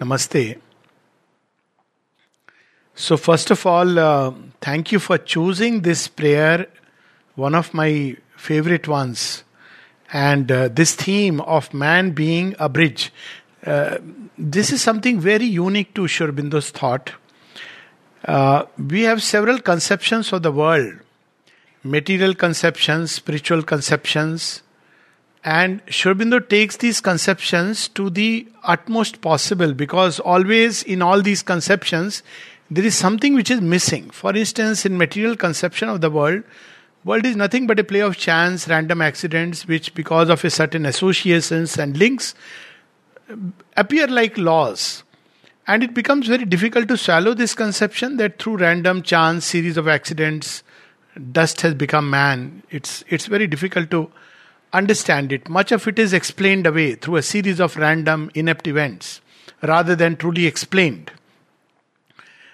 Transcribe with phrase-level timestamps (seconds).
[0.00, 0.58] Namaste.
[2.94, 6.66] So, first of all, uh, thank you for choosing this prayer,
[7.34, 9.44] one of my favorite ones.
[10.12, 13.12] And uh, this theme of man being a bridge.
[13.64, 13.98] Uh,
[14.36, 17.12] this is something very unique to Sri Aurobindo's thought.
[18.24, 20.94] Uh, we have several conceptions of the world
[21.82, 24.62] material conceptions, spiritual conceptions,
[25.42, 32.22] and Sri takes these conceptions to the utmost possible because always in all these conceptions
[32.70, 34.10] there is something which is missing.
[34.10, 36.44] For instance, in material conception of the world,
[37.04, 40.86] world is nothing but a play of chance, random accidents, which because of a certain
[40.86, 42.34] associations and links
[43.28, 43.34] uh,
[43.76, 45.02] appear like laws.
[45.66, 49.88] And it becomes very difficult to swallow this conception that through random chance, series of
[49.88, 50.62] accidents,
[51.32, 52.62] dust has become man.
[52.70, 54.10] It's it's very difficult to
[54.72, 55.48] understand it.
[55.48, 59.20] Much of it is explained away through a series of random, inept events
[59.62, 61.10] rather than truly explained.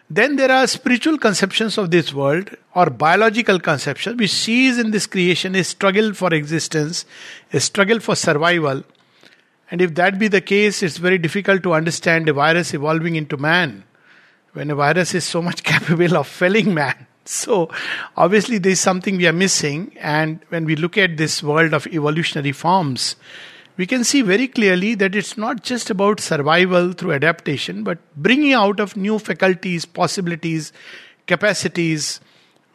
[0.09, 5.07] Then there are spiritual conceptions of this world or biological conceptions which sees in this
[5.07, 7.05] creation a struggle for existence,
[7.53, 8.85] a struggle for survival.
[9.69, 13.37] And if that be the case, it's very difficult to understand a virus evolving into
[13.37, 13.83] man
[14.53, 17.06] when a virus is so much capable of felling man.
[17.29, 17.69] So,
[18.17, 19.97] obviously, there is something we are missing.
[20.01, 23.17] And when we look at this world of evolutionary forms,
[23.77, 28.53] we can see very clearly that it's not just about survival through adaptation, but bringing
[28.53, 30.73] out of new faculties, possibilities,
[31.27, 32.21] capacities,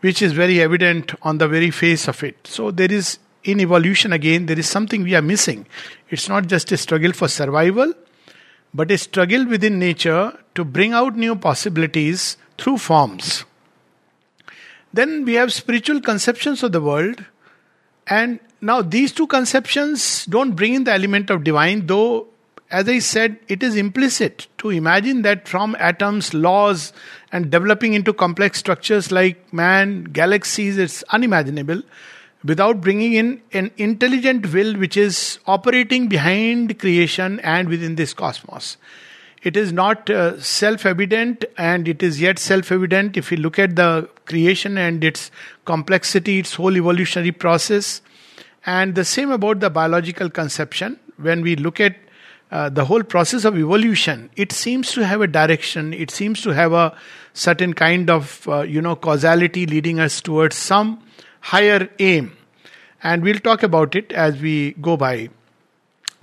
[0.01, 2.45] which is very evident on the very face of it.
[2.45, 5.65] So, there is in evolution again, there is something we are missing.
[6.09, 7.93] It's not just a struggle for survival,
[8.73, 13.45] but a struggle within nature to bring out new possibilities through forms.
[14.93, 17.23] Then we have spiritual conceptions of the world.
[18.07, 22.27] And now these two conceptions don't bring in the element of divine, though,
[22.69, 26.93] as I said, it is implicit to imagine that from atoms, laws,
[27.31, 31.81] and developing into complex structures like man, galaxies, it's unimaginable
[32.43, 38.77] without bringing in an intelligent will which is operating behind creation and within this cosmos.
[39.43, 43.57] It is not uh, self evident, and it is yet self evident if you look
[43.57, 45.31] at the creation and its
[45.65, 48.01] complexity, its whole evolutionary process.
[48.65, 50.99] And the same about the biological conception.
[51.17, 51.95] When we look at
[52.51, 56.51] uh, the whole process of evolution, it seems to have a direction, it seems to
[56.51, 56.95] have a
[57.33, 61.01] certain kind of uh, you know causality leading us towards some
[61.39, 62.37] higher aim.
[63.01, 65.29] And we'll talk about it as we go by.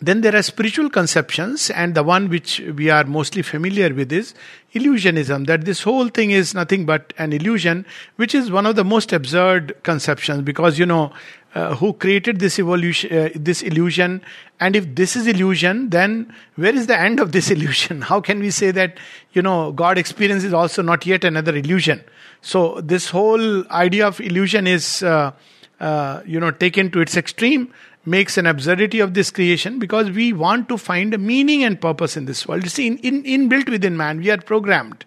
[0.01, 4.33] Then there are spiritual conceptions, and the one which we are mostly familiar with is
[4.73, 5.47] illusionism.
[5.47, 9.13] That this whole thing is nothing but an illusion, which is one of the most
[9.13, 11.13] absurd conceptions because you know
[11.57, 14.23] uh, who created this evolution, uh, this illusion,
[14.61, 18.03] and if this is illusion, then where is the end of this illusion?
[18.03, 18.99] How can we say that
[19.33, 22.05] you know God experience is also not yet another illusion?
[22.41, 25.03] So this whole idea of illusion is.
[25.03, 25.33] Uh,
[25.81, 27.73] uh, you know taken to its extreme
[28.05, 32.17] makes an absurdity of this creation because we want to find a meaning and purpose
[32.17, 32.69] in this world.
[32.69, 35.05] See, in, in, inbuilt within man, we are programmed.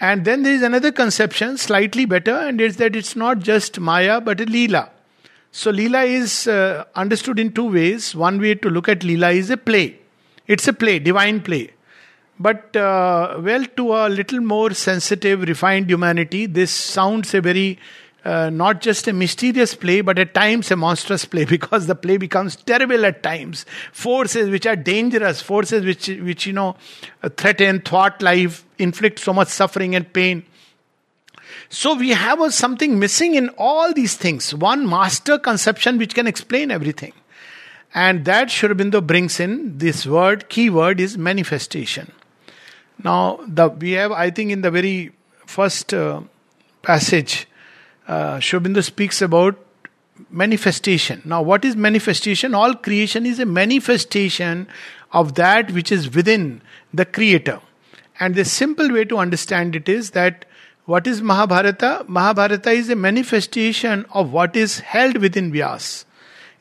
[0.00, 4.20] And then there is another conception, slightly better, and it's that it's not just Maya
[4.20, 4.90] but a Leela.
[5.52, 8.14] So, Leela is uh, understood in two ways.
[8.14, 9.98] One way to look at Leela is a play,
[10.46, 11.70] it's a play, divine play.
[12.40, 17.78] But, uh, well, to a little more sensitive, refined humanity, this sounds a very
[18.24, 22.16] uh, not just a mysterious play, but at times a monstrous play because the play
[22.16, 23.66] becomes terrible at times.
[23.92, 26.76] Forces which are dangerous, forces which, which you know,
[27.36, 30.44] threaten thought life, inflict so much suffering and pain.
[31.68, 34.54] So we have a, something missing in all these things.
[34.54, 37.12] One master conception which can explain everything.
[37.94, 42.12] And that Sri Aurobindo brings in this word, key word is manifestation.
[43.02, 45.12] Now, the, we have, I think, in the very
[45.46, 46.22] first uh,
[46.82, 47.46] passage,
[48.08, 49.58] uh, Sri Aurobindo speaks about
[50.30, 51.22] manifestation.
[51.24, 52.54] Now, what is manifestation?
[52.54, 54.68] All creation is a manifestation
[55.12, 56.62] of that which is within
[56.92, 57.60] the creator.
[58.20, 60.44] And the simple way to understand it is that
[60.84, 62.04] what is Mahabharata?
[62.08, 66.04] Mahabharata is a manifestation of what is held within Vyas.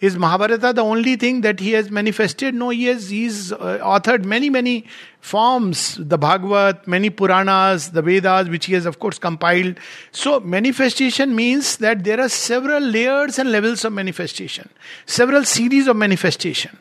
[0.01, 2.55] Is Mahabharata the only thing that he has manifested?
[2.55, 4.87] No, he has he's uh, authored many, many
[5.19, 9.77] forms, the Bhagavad, many Puranas, the Vedas, which he has, of course, compiled.
[10.11, 14.69] So, manifestation means that there are several layers and levels of manifestation,
[15.05, 16.79] several series of manifestation.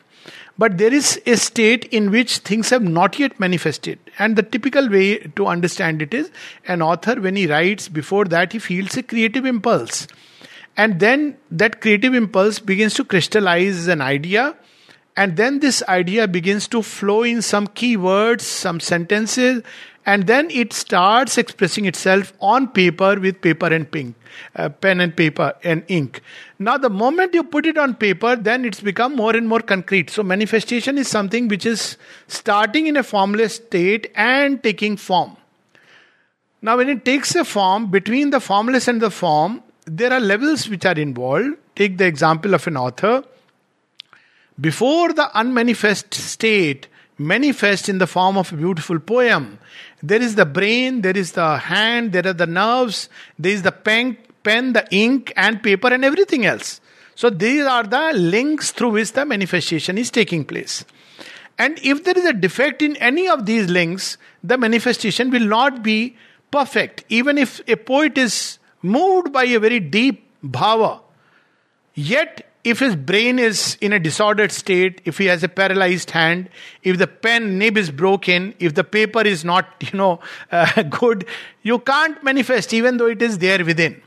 [0.57, 3.99] But there is a state in which things have not yet manifested.
[4.17, 6.31] And the typical way to understand it is
[6.67, 10.07] an author, when he writes, before that, he feels a creative impulse
[10.77, 14.55] and then that creative impulse begins to crystallize an idea
[15.15, 19.61] And then this idea begins to flow in some key words, some sentences,
[20.05, 24.15] and then it starts expressing itself on paper with paper and pink,
[24.55, 26.21] uh, pen and paper and ink.
[26.57, 30.09] Now, the moment you put it on paper, then it's become more and more concrete.
[30.09, 31.97] So, manifestation is something which is
[32.27, 35.37] starting in a formless state and taking form.
[36.61, 40.69] Now, when it takes a form, between the formless and the form, there are levels
[40.69, 41.57] which are involved.
[41.75, 43.23] Take the example of an author.
[44.59, 46.87] Before the unmanifest state
[47.17, 49.59] manifests in the form of a beautiful poem,
[50.03, 53.71] there is the brain, there is the hand, there are the nerves, there is the
[53.71, 56.81] pen, pen, the ink, and paper, and everything else.
[57.15, 60.85] So, these are the links through which the manifestation is taking place.
[61.57, 65.83] And if there is a defect in any of these links, the manifestation will not
[65.83, 66.15] be
[66.49, 67.03] perfect.
[67.09, 71.01] Even if a poet is moved by a very deep bhava,
[71.93, 76.49] yet if his brain is in a disordered state, if he has a paralyzed hand,
[76.83, 80.19] if the pen nib is broken, if the paper is not, you know,
[80.51, 81.25] uh, good,
[81.63, 84.01] you can't manifest even though it is there within.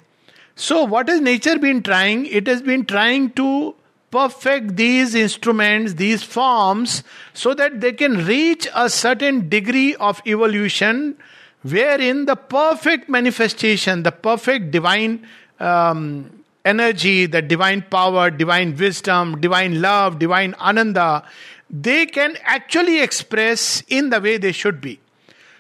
[0.56, 2.27] So, what has nature been trying?
[2.27, 3.75] It has been trying to
[4.12, 11.17] perfect these instruments, these forms, so that they can reach a certain degree of evolution
[11.64, 15.26] wherein the perfect manifestation, the perfect divine
[15.58, 21.26] um, energy, the divine power, divine wisdom, divine love, divine ananda,
[21.70, 25.00] they can actually express in the way they should be.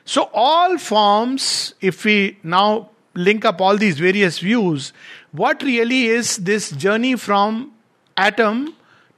[0.04, 4.92] So, all forms, if we now link up all these various views,
[5.32, 7.72] what really is this journey from
[8.16, 8.74] atom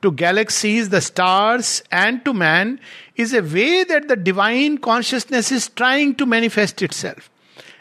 [0.07, 2.79] to galaxies, the stars, and to man
[3.17, 7.29] is a way that the divine consciousness is trying to manifest itself.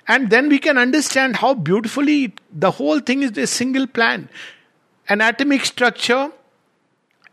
[0.07, 4.29] And then we can understand how beautifully the whole thing is a single plan.
[5.07, 6.31] An atomic structure,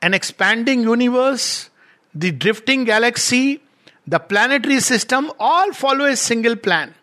[0.03, 1.71] an expanding universe,
[2.15, 3.63] the drifting galaxy,
[4.07, 6.95] the planetary system all follow a single plan.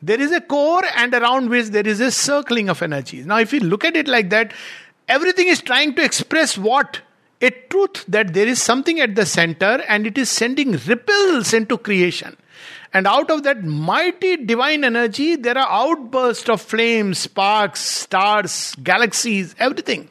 [0.00, 3.26] There is a core, and around which there is a circling of energies.
[3.26, 4.52] Now, if you look at it like that,
[5.08, 7.00] everything is trying to express what?
[7.40, 11.76] A truth that there is something at the center and it is sending ripples into
[11.76, 12.36] creation.
[12.92, 19.54] And out of that mighty divine energy, there are outbursts of flames, sparks, stars, galaxies,
[19.58, 20.08] everything.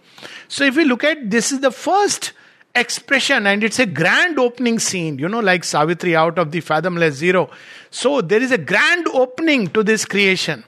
[0.47, 2.33] So, if we look at this, is the first
[2.75, 7.15] expression, and it's a grand opening scene, you know, like Savitri out of the fathomless
[7.15, 7.49] zero.
[7.89, 10.63] So, there is a grand opening to this creation.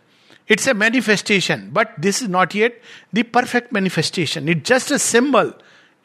[0.47, 2.81] It's a manifestation, but this is not yet
[3.13, 4.47] the perfect manifestation.
[4.47, 5.53] It's just a symbol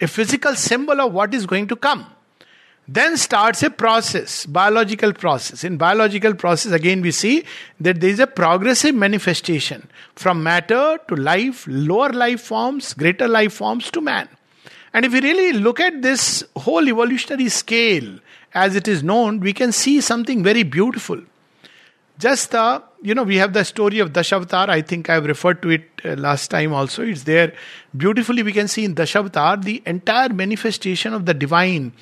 [0.02, 2.04] a physical symbol of what is going to come.
[2.88, 5.62] Then starts a process, biological process.
[5.62, 7.44] In biological process, again, we see
[7.78, 13.52] that there is a progressive manifestation from matter to life, lower life forms, greater life
[13.52, 14.28] forms to man.
[14.92, 18.18] And if we really look at this whole evolutionary scale
[18.52, 21.20] as it is known, we can see something very beautiful.
[22.22, 24.68] Just the, you know, we have the story of Dashavatar.
[24.68, 27.02] I think I've referred to it uh, last time also.
[27.02, 27.52] It's there
[27.96, 28.44] beautifully.
[28.44, 31.92] We can see in Dashavatar the entire manifestation of the divine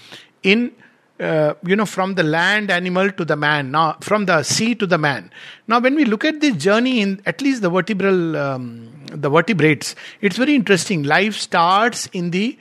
[0.43, 0.73] in
[1.19, 4.87] uh, you know, from the land animal to the man, now from the sea to
[4.87, 5.31] the man.
[5.67, 9.95] Now, when we look at this journey in at least the vertebral, um, the vertebrates,
[10.21, 11.03] it's very interesting.
[11.03, 12.59] Life starts in the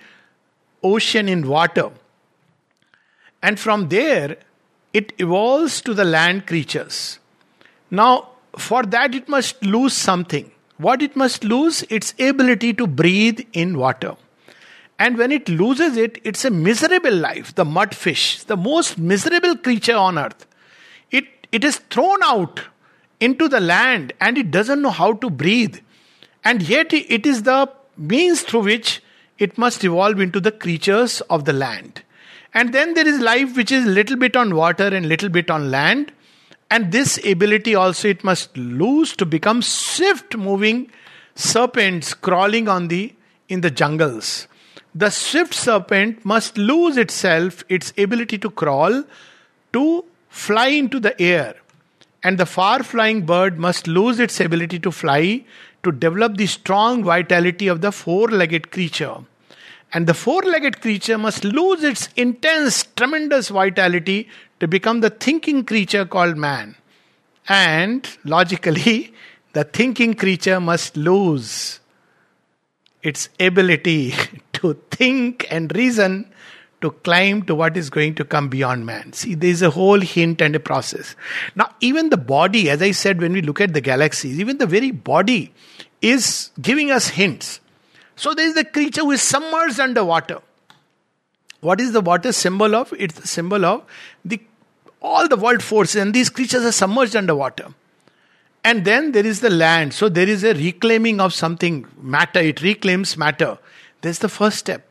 [0.81, 1.89] ocean in water,
[3.41, 4.37] and from there,
[4.93, 7.18] it evolves to the land creatures.
[7.91, 10.51] Now, for that, it must lose something.
[10.77, 11.83] What it must lose?
[11.89, 14.15] Its ability to breathe in water.
[14.97, 17.55] And when it loses it, it's a miserable life.
[17.55, 20.45] The mudfish, the most miserable creature on earth.
[21.09, 22.61] It, it is thrown out
[23.19, 25.79] into the land and it doesn't know how to breathe.
[26.43, 29.01] And yet, it is the means through which
[29.37, 32.03] it must evolve into the creatures of the land.
[32.53, 35.71] And then there is life which is little bit on water and little bit on
[35.71, 36.11] land.
[36.71, 40.91] And this ability also it must lose to become swift moving
[41.35, 43.13] serpents crawling on the
[43.47, 44.47] in the jungles.
[44.93, 49.03] The swift serpent must lose itself, its ability to crawl,
[49.73, 51.55] to fly into the air.
[52.23, 55.43] And the far flying bird must lose its ability to fly
[55.83, 59.17] to develop the strong vitality of the four legged creature.
[59.91, 64.29] And the four legged creature must lose its intense, tremendous vitality
[64.59, 66.75] to become the thinking creature called man.
[67.47, 69.13] And logically,
[69.53, 71.79] the thinking creature must lose
[73.01, 74.13] its ability
[74.53, 76.31] to think and reason
[76.81, 79.11] to climb to what is going to come beyond man.
[79.13, 81.15] See, there is a whole hint and a process.
[81.55, 84.65] Now, even the body, as I said, when we look at the galaxies, even the
[84.65, 85.53] very body
[86.01, 87.59] is giving us hints.
[88.19, 90.39] So, there is the creature who is submerged underwater.
[91.61, 92.93] What is the water symbol of?
[92.97, 93.85] It's the symbol of
[94.25, 94.41] the
[95.01, 97.67] all the world forces, and these creatures are submerged underwater.
[98.65, 99.93] And then there is the land.
[99.93, 102.41] So there is a reclaiming of something, matter.
[102.41, 103.57] It reclaims matter.
[104.01, 104.85] That's the first step.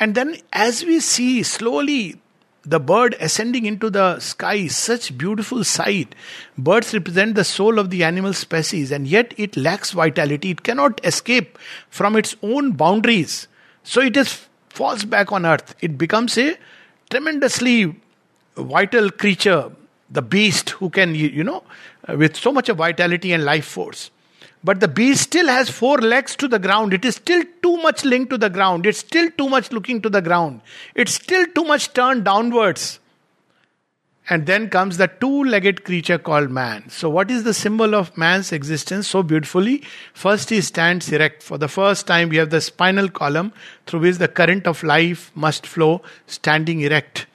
[0.00, 2.20] And then as we see slowly
[2.64, 6.14] the bird ascending into the sky, such beautiful sight.
[6.56, 10.50] Birds represent the soul of the animal species, and yet it lacks vitality.
[10.50, 11.58] It cannot escape
[11.90, 13.48] from its own boundaries.
[13.82, 15.74] So it is falls back on earth.
[15.80, 16.56] It becomes a
[17.10, 18.00] tremendously
[18.56, 19.70] vital creature,
[20.08, 21.64] the beast who can, you know,
[22.08, 24.11] with so much of vitality and life force.
[24.64, 26.94] But the beast still has four legs to the ground.
[26.94, 28.86] It is still too much linked to the ground.
[28.86, 30.60] It's still too much looking to the ground.
[30.94, 33.00] It's still too much turned downwards.
[34.30, 36.88] And then comes the two legged creature called man.
[36.90, 39.82] So, what is the symbol of man's existence so beautifully?
[40.14, 41.42] First, he stands erect.
[41.42, 43.52] For the first time, we have the spinal column
[43.86, 47.26] through which the current of life must flow, standing erect.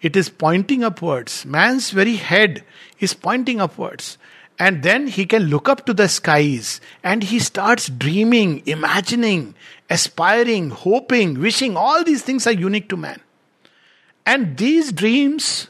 [0.00, 1.44] It is pointing upwards.
[1.44, 2.62] Man's very head
[3.00, 4.16] is pointing upwards.
[4.58, 9.54] And then he can look up to the skies and he starts dreaming, imagining,
[9.88, 11.76] aspiring, hoping, wishing.
[11.76, 13.20] All these things are unique to man.
[14.26, 15.68] And these dreams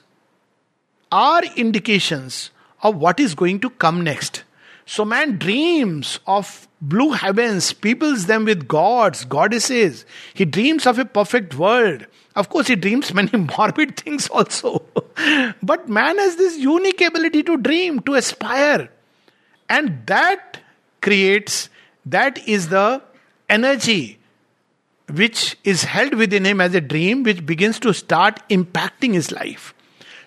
[1.12, 2.50] are indications
[2.82, 4.44] of what is going to come next.
[4.86, 10.06] So man dreams of blue heavens, peoples them with gods, goddesses.
[10.32, 12.06] He dreams of a perfect world.
[12.38, 14.84] Of course, he dreams many morbid things also.
[15.60, 18.90] but man has this unique ability to dream, to aspire.
[19.68, 20.60] And that
[21.02, 21.68] creates,
[22.06, 23.02] that is the
[23.48, 24.20] energy
[25.12, 29.74] which is held within him as a dream, which begins to start impacting his life.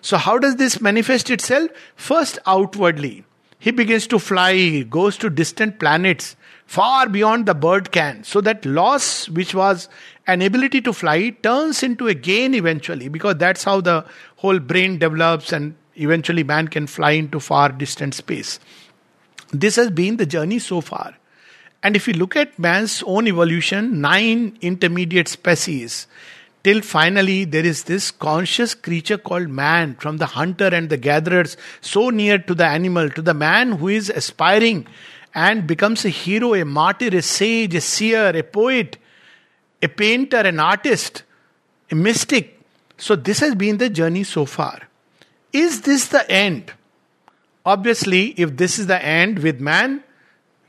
[0.02, 1.70] So, how does this manifest itself?
[1.96, 3.24] First, outwardly.
[3.60, 8.24] He begins to fly, goes to distant planets, far beyond the bird can.
[8.24, 9.88] So, that loss, which was
[10.32, 14.06] an ability to fly turns into a gain eventually because that's how the
[14.38, 18.60] whole brain develops and eventually man can fly into far distant space.
[19.52, 21.16] This has been the journey so far.
[21.84, 26.08] And if you look at man's own evolution, nine intermediate species,
[26.64, 31.58] till finally there is this conscious creature called man from the hunter and the gatherers,
[31.82, 34.88] so near to the animal, to the man who is aspiring
[35.34, 38.98] and becomes a hero, a martyr, a sage, a seer, a poet,
[39.82, 41.24] a painter, an artist,
[41.90, 42.60] a mystic.
[42.98, 44.82] So, this has been the journey so far.
[45.52, 46.72] Is this the end?
[47.66, 50.04] Obviously, if this is the end with man,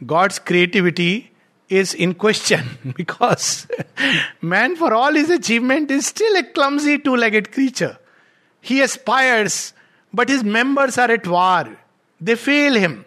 [0.05, 1.31] God's creativity
[1.69, 3.67] is in question because
[4.43, 7.99] man, for all his achievement, is still a clumsy two legged creature.
[8.61, 9.73] He aspires,
[10.13, 11.77] but his members are at war.
[12.21, 13.05] They fail him.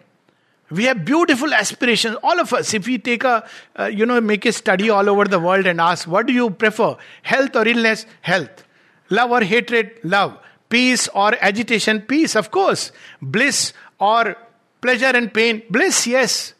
[0.70, 2.74] We have beautiful aspirations, all of us.
[2.74, 5.80] If we take a, uh, you know, make a study all over the world and
[5.80, 8.04] ask, what do you prefer, health or illness?
[8.22, 8.64] Health.
[9.10, 9.92] Love or hatred?
[10.02, 10.36] Love.
[10.68, 12.00] Peace or agitation?
[12.00, 12.90] Peace, of course.
[13.22, 14.36] Bliss or
[14.80, 15.62] pleasure and pain?
[15.70, 16.54] Bliss, yes.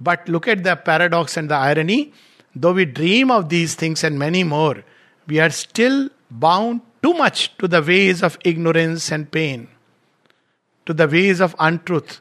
[0.00, 2.12] But look at the paradox and the irony.
[2.56, 4.82] Though we dream of these things and many more,
[5.28, 9.68] we are still bound too much to the ways of ignorance and pain,
[10.86, 12.20] to the ways of untruth,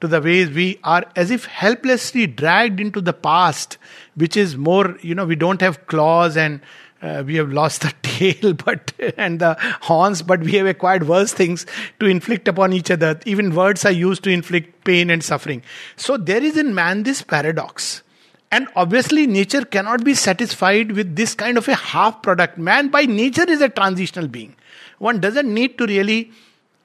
[0.00, 3.78] to the ways we are as if helplessly dragged into the past,
[4.14, 6.60] which is more, you know, we don't have claws and
[7.02, 11.32] uh, we have lost the tail but and the horns but we have acquired worse
[11.32, 11.66] things
[12.00, 13.18] to inflict upon each other.
[13.24, 15.62] Even words are used to inflict pain and suffering.
[15.96, 18.02] So there is in man this paradox.
[18.50, 23.04] And obviously nature cannot be satisfied with this kind of a half product man by
[23.04, 24.56] nature is a transitional being.
[24.98, 26.32] One doesn't need to really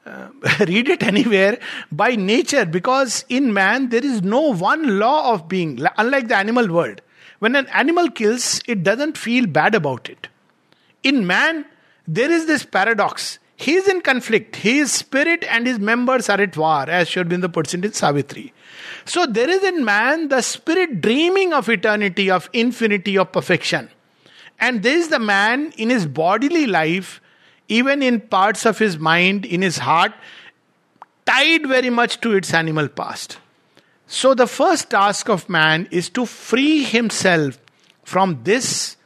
[0.06, 0.28] uh,
[0.68, 1.58] read it anywhere
[1.92, 6.68] by nature because in man there is no one law of being unlike the animal
[6.68, 7.02] world.
[7.40, 10.28] When an animal kills it doesn't feel bad about it.
[11.04, 11.66] In man
[12.08, 13.40] there is this paradox.
[13.56, 14.58] He is in conflict.
[14.58, 18.52] His spirit and his members are at war as Sri Aurobindo puts it in Savitri.
[19.06, 23.90] So there is in man the spirit dreaming of eternity of infinity of perfection.
[24.60, 27.22] And there is the man in his bodily life
[27.68, 30.14] even in parts of his mind, in his heart,
[31.26, 33.38] tied very much to its animal past.
[34.08, 37.58] So, the first task of man is to free himself
[38.04, 38.98] from this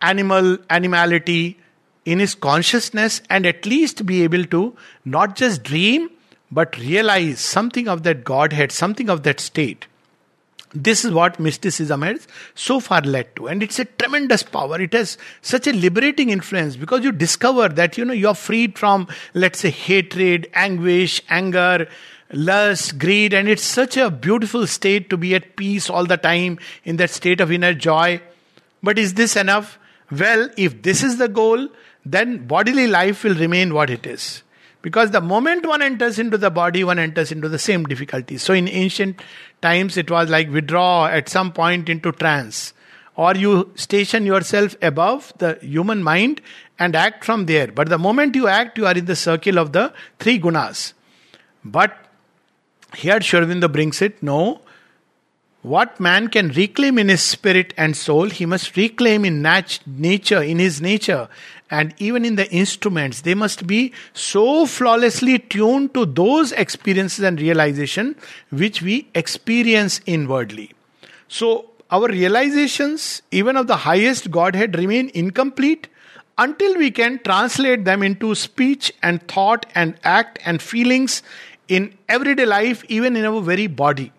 [0.00, 1.58] animal animality
[2.04, 6.10] in his consciousness and at least be able to not just dream
[6.50, 9.86] but realize something of that Godhead, something of that state.
[10.74, 13.46] This is what mysticism has so far led to.
[13.46, 14.80] And it's a tremendous power.
[14.80, 19.08] It has such a liberating influence because you discover that, you know, you're freed from,
[19.32, 21.88] let's say, hatred, anguish, anger,
[22.32, 23.32] lust, greed.
[23.32, 27.10] And it's such a beautiful state to be at peace all the time in that
[27.10, 28.20] state of inner joy.
[28.82, 29.78] But is this enough?
[30.10, 31.68] Well, if this is the goal,
[32.04, 34.42] then bodily life will remain what it is.
[34.86, 38.44] Because the moment one enters into the body, one enters into the same difficulties.
[38.44, 39.20] So in ancient
[39.60, 42.72] times, it was like withdraw at some point into trance.
[43.16, 46.40] Or you station yourself above the human mind
[46.78, 47.66] and act from there.
[47.66, 50.92] But the moment you act, you are in the circle of the three gunas.
[51.64, 51.92] But
[52.94, 54.60] here Sri brings it no,
[55.66, 60.40] what man can reclaim in his spirit and soul, he must reclaim in nat- nature,
[60.40, 61.28] in his nature,
[61.68, 63.22] and even in the instruments.
[63.22, 68.14] They must be so flawlessly tuned to those experiences and realization
[68.50, 70.70] which we experience inwardly.
[71.26, 75.88] So, our realizations, even of the highest Godhead, remain incomplete
[76.38, 81.24] until we can translate them into speech and thought and act and feelings
[81.66, 84.12] in everyday life, even in our very body.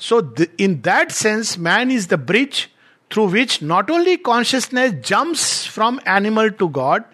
[0.00, 2.70] So, th- in that sense, man is the bridge
[3.10, 7.04] through which not only consciousness jumps from animal to God,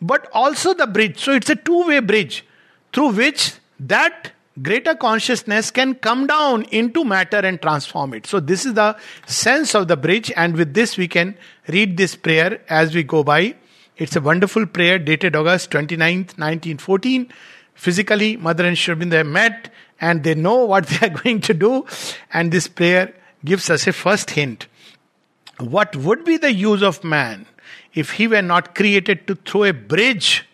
[0.00, 1.18] but also the bridge.
[1.18, 2.44] So, it's a two way bridge
[2.94, 4.32] through which that
[4.62, 8.26] greater consciousness can come down into matter and transform it.
[8.26, 11.36] So, this is the sense of the bridge, and with this, we can
[11.68, 13.54] read this prayer as we go by.
[13.98, 17.30] It's a wonderful prayer dated August 29th, 1914.
[17.74, 19.70] Physically, Mother and have met
[20.00, 21.86] and they know what they are going to do.
[22.32, 23.14] And this prayer
[23.44, 24.66] gives us a first hint.
[25.58, 27.46] What would be the use of man
[27.94, 30.46] if he were not created to throw a bridge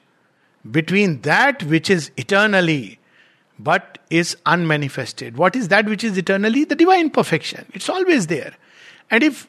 [0.68, 2.98] between that which is eternally
[3.58, 5.36] but is unmanifested?
[5.36, 6.64] What is that which is eternally?
[6.64, 7.66] The divine perfection.
[7.72, 8.54] It's always there.
[9.10, 9.46] And if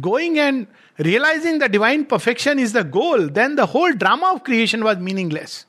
[0.00, 0.66] going and
[0.98, 5.66] realizing the divine perfection is the goal, then the whole drama of creation was meaningless.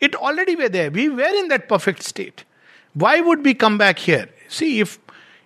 [0.00, 0.90] It already were there.
[0.90, 2.44] We were in that perfect state.
[2.94, 4.28] Why would we come back here?
[4.48, 4.98] See, if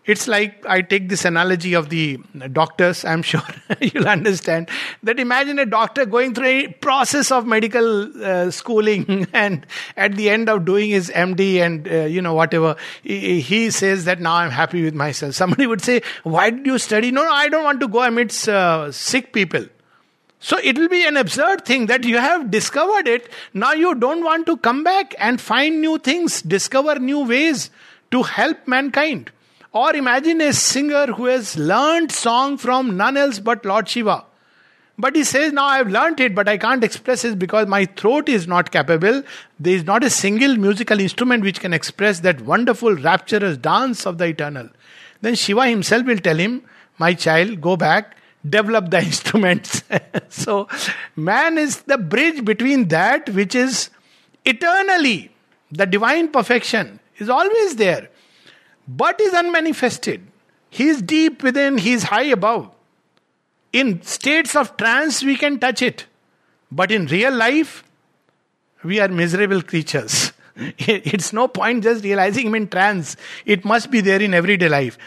[0.09, 2.19] it's like I take this analogy of the
[2.53, 3.43] doctors, I'm sure
[3.81, 4.71] you'll understand
[5.03, 9.67] that imagine a doctor going through a process of medical uh, schooling and
[9.99, 14.07] at the end of doing his MD and uh, you know whatever, he, he, says
[14.07, 15.35] that now I'm happy with myself.
[15.35, 17.11] Somebody would say, Why did you study?
[17.11, 19.67] No, no, I don't want to go amidst uh, sick people.
[20.41, 23.31] So it will be an absurd thing that you have discovered it.
[23.55, 27.71] Now you don't want to come back and find new things, discover new ways
[28.13, 29.33] to help mankind.
[29.73, 34.25] Or imagine a singer who has learned song from none else but Lord Shiva.
[34.97, 37.85] But he says, Now I have learned it, but I can't express it because my
[37.85, 39.23] throat is not capable.
[39.61, 44.19] There is not a single musical instrument which can express that wonderful, rapturous dance of
[44.19, 44.69] the eternal.
[45.21, 46.63] Then Shiva himself will tell him,
[46.99, 48.17] My child, go back
[48.49, 49.83] develop the instruments.
[50.29, 50.69] so,
[51.17, 53.91] man is the bridge between that which is
[54.45, 55.31] eternally,
[55.71, 58.09] the divine perfection is always there,
[58.87, 60.23] but is unmanifested.
[60.71, 62.71] He is deep within, he is high above.
[63.73, 66.07] In states of trance, we can touch it,
[66.71, 67.85] but in real life,
[68.83, 70.33] we are miserable creatures.
[70.79, 73.17] It's no point just realizing him in trance.
[73.47, 74.99] It must be there in everyday life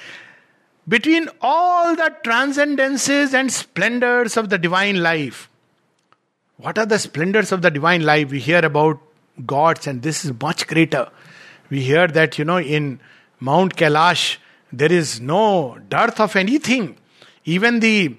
[0.92, 5.50] between all the transcendences and splendors of the divine life.
[6.58, 8.30] What are the splendors of the divine life?
[8.30, 9.00] We hear about
[9.46, 11.08] gods, and this is much greater.
[11.70, 13.00] We hear that, you know, in
[13.40, 14.36] Mount Kailash,
[14.74, 16.98] there is no dearth of anything.
[17.46, 18.18] Even the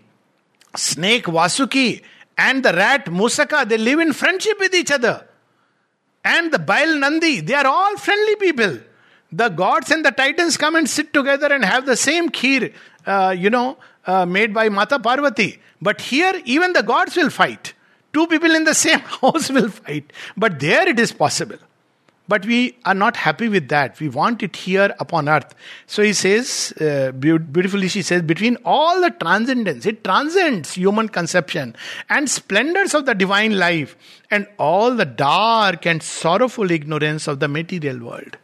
[0.74, 2.00] snake Vasuki
[2.38, 5.26] and the rat Mushaka, they live in friendship with each other.
[6.24, 8.78] And the Bail Nandi, they are all friendly people
[9.32, 12.72] the gods and the titans come and sit together and have the same kheer,
[13.06, 15.58] uh, you know, uh, made by Mata Parvati.
[15.80, 17.72] But here, even the gods will fight.
[18.12, 20.12] Two people in the same house will fight.
[20.36, 21.56] But there it is possible.
[22.28, 23.98] But we are not happy with that.
[23.98, 25.54] We want it here upon earth.
[25.86, 31.74] So he says, uh, beautifully, she says, between all the transcendence, it transcends human conception
[32.08, 33.96] and splendors of the divine life
[34.30, 38.36] and all the dark and sorrowful ignorance of the material world.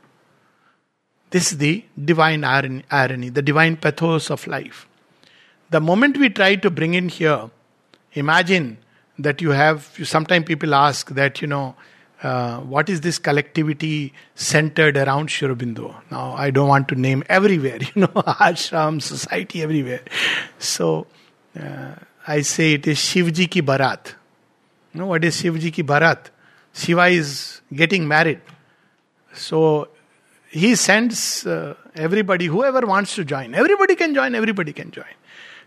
[1.30, 4.86] This is the divine irony, the divine pathos of life.
[5.70, 7.50] The moment we try to bring in here,
[8.14, 8.78] imagine
[9.18, 11.74] that you have, sometimes people ask that, you know,
[12.22, 15.94] uh, what is this collectivity centered around Sri Aurobindo?
[16.10, 20.02] Now, I don't want to name everywhere, you know, ashram, society, everywhere.
[20.58, 21.06] So,
[21.58, 21.94] uh,
[22.26, 24.14] I say it is Shivji ki Baraat.
[24.94, 26.30] You know what is Shivji ki Baraat?
[26.72, 28.40] Shiva is getting married.
[29.32, 29.88] So,
[30.50, 33.54] he sends uh, everybody, whoever wants to join.
[33.54, 35.04] Everybody can join, everybody can join.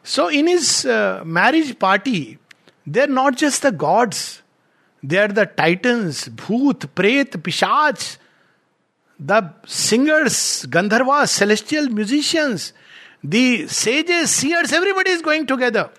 [0.03, 2.39] So, in his uh, marriage party,
[2.85, 4.41] they're not just the gods,
[5.03, 8.17] they are the titans, Bhoot, Pret, Pishach,
[9.19, 12.73] the singers, Gandharvas, celestial musicians,
[13.23, 15.91] the sages, seers, everybody is going together.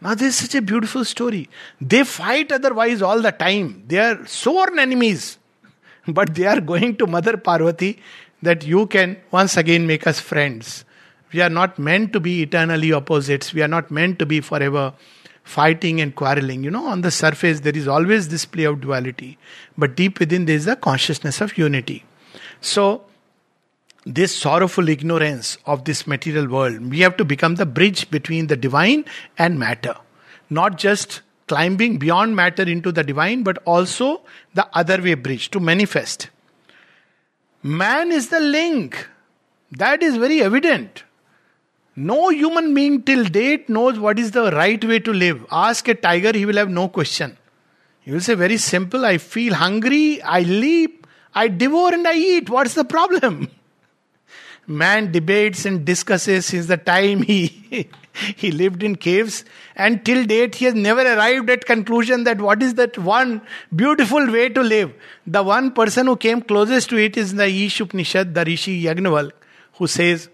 [0.00, 1.48] Now, this is such a beautiful story.
[1.80, 3.84] They fight otherwise all the time.
[3.86, 5.38] They are sworn enemies.
[6.08, 7.98] But they are going to Mother Parvati
[8.42, 10.84] that you can once again make us friends.
[11.32, 13.52] We are not meant to be eternally opposites.
[13.52, 14.94] We are not meant to be forever
[15.42, 16.64] fighting and quarreling.
[16.64, 19.38] You know, on the surface, there is always this play of duality.
[19.78, 22.04] But deep within, there is a consciousness of unity.
[22.60, 23.04] So,
[24.04, 28.56] this sorrowful ignorance of this material world, we have to become the bridge between the
[28.56, 29.04] divine
[29.36, 29.96] and matter.
[30.48, 34.22] Not just climbing beyond matter into the divine, but also
[34.54, 36.28] the other way bridge to manifest.
[37.62, 39.08] Man is the link.
[39.72, 41.04] That is very evident.
[41.96, 45.46] No human being till date knows what is the right way to live.
[45.50, 47.36] Ask a tiger, he will have no question.
[48.02, 52.50] He will say, Very simple, I feel hungry, I leap, I devour and I eat.
[52.50, 53.50] What's the problem?
[54.66, 57.88] Man debates and discusses since the time he
[58.36, 62.62] he lived in caves and till date he has never arrived at conclusion that what
[62.62, 63.40] is that one
[63.74, 64.92] beautiful way to live.
[65.26, 69.32] The one person who came closest to it is the Ishopanishad, the Rishi Yagnaval,
[69.74, 70.28] who says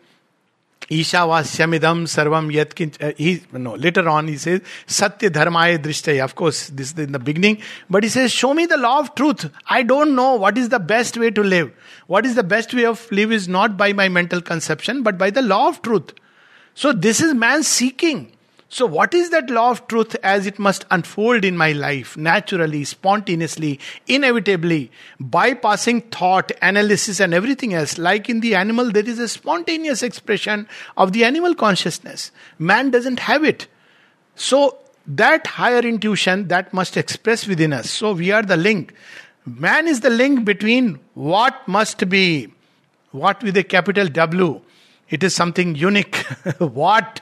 [2.51, 3.01] yatkin.
[3.01, 6.25] Uh, he, no, later on he says, Satya dharmaya drishtaya.
[6.25, 7.59] Of course, this is in the beginning.
[7.89, 9.51] But he says, Show me the law of truth.
[9.67, 11.73] I don't know what is the best way to live.
[12.07, 15.31] What is the best way of live is not by my mental conception, but by
[15.31, 16.13] the law of truth.
[16.75, 18.33] So this is man seeking.
[18.73, 22.85] So, what is that law of truth as it must unfold in my life naturally,
[22.85, 27.99] spontaneously, inevitably, bypassing thought, analysis, and everything else?
[27.99, 32.33] Like in the animal, there is a spontaneous expression of the animal consciousness.
[32.59, 33.67] Man doesn't have it.
[34.37, 37.91] So, that higher intuition that must express within us.
[37.91, 38.95] So, we are the link.
[39.45, 42.51] Man is the link between what must be,
[43.11, 44.63] what with a capital W.
[45.13, 46.17] It is something unique.
[46.59, 47.21] what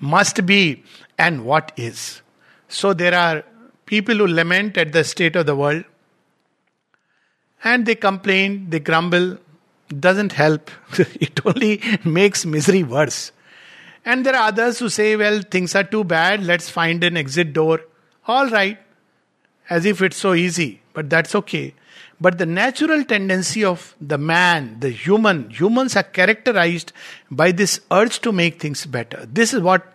[0.00, 0.84] must be
[1.18, 2.22] and what is.
[2.68, 3.44] So there are
[3.86, 5.84] people who lament at the state of the world
[7.64, 9.38] and they complain, they grumble,
[9.98, 10.70] doesn't help.
[10.98, 13.32] it only makes misery worse.
[14.04, 17.52] And there are others who say, well, things are too bad, let's find an exit
[17.52, 17.80] door.
[18.26, 18.78] All right,
[19.68, 21.74] as if it's so easy, but that's okay.
[22.20, 26.92] But the natural tendency of the man, the human, humans are characterized
[27.30, 29.26] by this urge to make things better.
[29.32, 29.86] This is what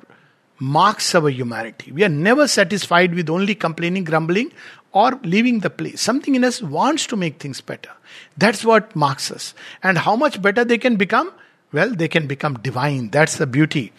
[0.57, 1.91] marks our humanity.
[1.91, 4.53] We are never satisfied with only complaining, grumbling,
[4.93, 5.99] or leaving the place.
[5.99, 7.89] Something in us wants to make things better.
[8.38, 9.53] That's what marks us.
[9.81, 11.33] And how much better they can become?
[11.73, 13.09] Well, they can become divine.
[13.09, 13.91] That's the beauty.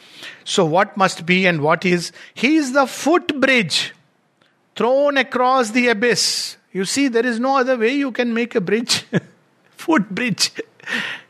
[0.45, 2.13] So, what must be and what is?
[2.33, 3.93] He is the footbridge
[4.77, 8.61] thrown across the abyss you see, there is no other way you can make a
[8.61, 9.07] bridge,
[9.77, 10.51] footbridge.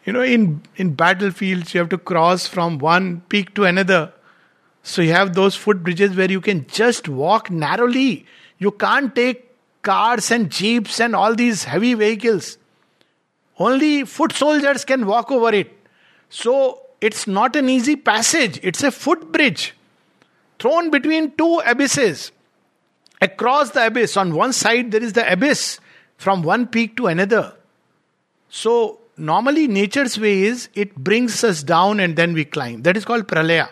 [0.07, 4.11] you know, in, in battlefields, you have to cross from one peak to another.
[4.83, 8.25] So you have those footbridges where you can just walk narrowly.
[8.59, 12.57] You can't take cars and jeeps and all these heavy vehicles.
[13.59, 15.71] Only foot soldiers can walk over it.
[16.31, 19.75] So it's not an easy passage, it's a footbridge
[20.59, 22.33] thrown between two abysses
[23.27, 24.17] across the abyss.
[24.17, 25.81] On one side, there is the abyss
[26.17, 27.45] from one peak to another.
[28.49, 32.83] So, normally, nature's way is it brings us down and then we climb.
[32.83, 33.69] That is called pralaya.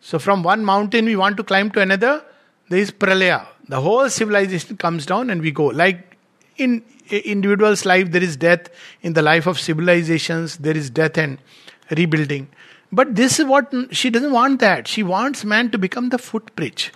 [0.00, 2.24] So, from one mountain we want to climb to another,
[2.68, 3.46] there is pralaya.
[3.68, 5.66] The whole civilization comes down and we go.
[5.66, 6.16] Like
[6.56, 8.68] in individual's life, there is death.
[9.02, 11.38] In the life of civilizations, there is death and
[11.90, 12.48] rebuilding.
[12.92, 14.86] But this is what she doesn't want that.
[14.86, 16.92] She wants man to become the footbridge.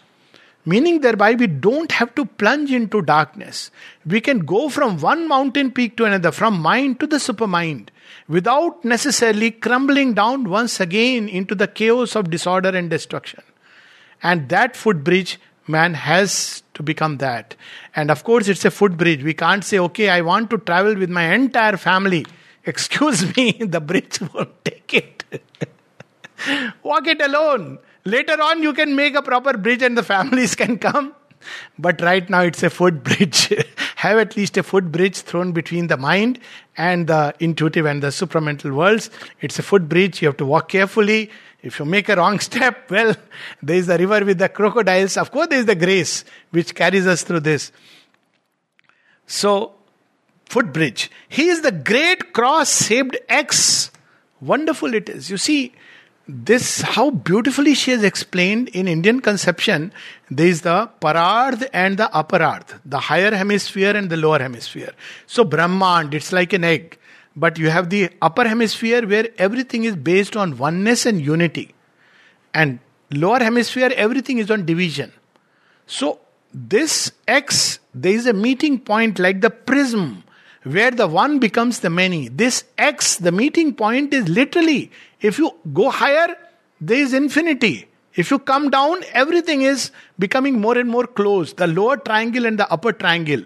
[0.67, 3.71] Meaning, thereby, we don't have to plunge into darkness.
[4.05, 7.89] We can go from one mountain peak to another, from mind to the supermind,
[8.29, 13.43] without necessarily crumbling down once again into the chaos of disorder and destruction.
[14.23, 17.57] And that footbridge, man has to become that.
[17.97, 19.23] And of course, it's a footbridge.
[19.23, 22.27] We can't say, okay, I want to travel with my entire family.
[22.67, 25.43] Excuse me, the bridge won't take it.
[26.83, 27.79] Walk it alone.
[28.05, 31.15] Later on, you can make a proper bridge and the families can come.
[31.79, 33.53] But right now, it's a footbridge.
[33.97, 36.39] Have at least a footbridge thrown between the mind
[36.77, 39.11] and the intuitive and the supramental worlds.
[39.41, 40.23] It's a footbridge.
[40.23, 41.31] You have to walk carefully.
[41.63, 43.15] If you make a wrong step, well,
[43.63, 45.17] there is the river with the crocodiles.
[45.17, 47.73] Of course, there is the grace which carries us through this.
[49.27, 49.75] So,
[50.47, 51.11] footbridge.
[51.29, 53.91] He is the great cross shaped X.
[54.41, 55.31] Wonderful it is.
[55.31, 55.75] You see,
[56.29, 59.93] this how beautifully she has explained in indian conception
[60.31, 64.93] there is the parardh and the aparardh the higher hemisphere and the lower hemisphere.
[65.27, 66.99] So brahmand it's like an egg.
[67.37, 71.75] But you have the upper hemisphere where everything is based on oneness and unity.
[72.53, 72.81] And
[73.11, 75.13] lower hemisphere, everything is on division.
[75.87, 76.21] So,
[76.53, 80.25] this X, there is a meeting point like the prism
[80.63, 82.29] where the one becomes the many.
[82.29, 86.37] This X, the meeting point, is literally, if you go higher,
[86.81, 87.87] there is infinity.
[88.15, 91.53] If you come down, everything is becoming more and more close.
[91.55, 93.43] The lower triangle and the upper triangle.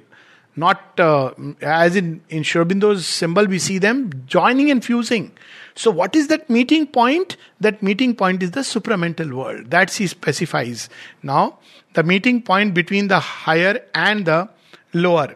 [0.56, 2.64] Not uh, as in, in Sri
[3.00, 5.32] symbol, we see them joining and fusing.
[5.74, 7.36] So, what is that meeting point?
[7.58, 9.70] That meeting point is the supramental world.
[9.70, 10.88] That he specifies.
[11.24, 11.58] Now,
[11.94, 14.48] the meeting point between the higher and the
[14.92, 15.34] lower.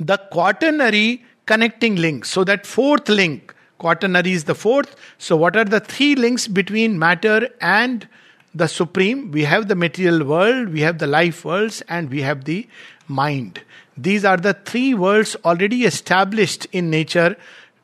[0.00, 2.24] The quaternary connecting link.
[2.24, 4.94] So, that fourth link, quaternary is the fourth.
[5.18, 8.06] So, what are the three links between matter and
[8.54, 9.30] the supreme?
[9.30, 12.68] We have the material world, we have the life worlds, and we have the
[13.08, 13.62] mind.
[13.96, 17.36] These are the three worlds already established in nature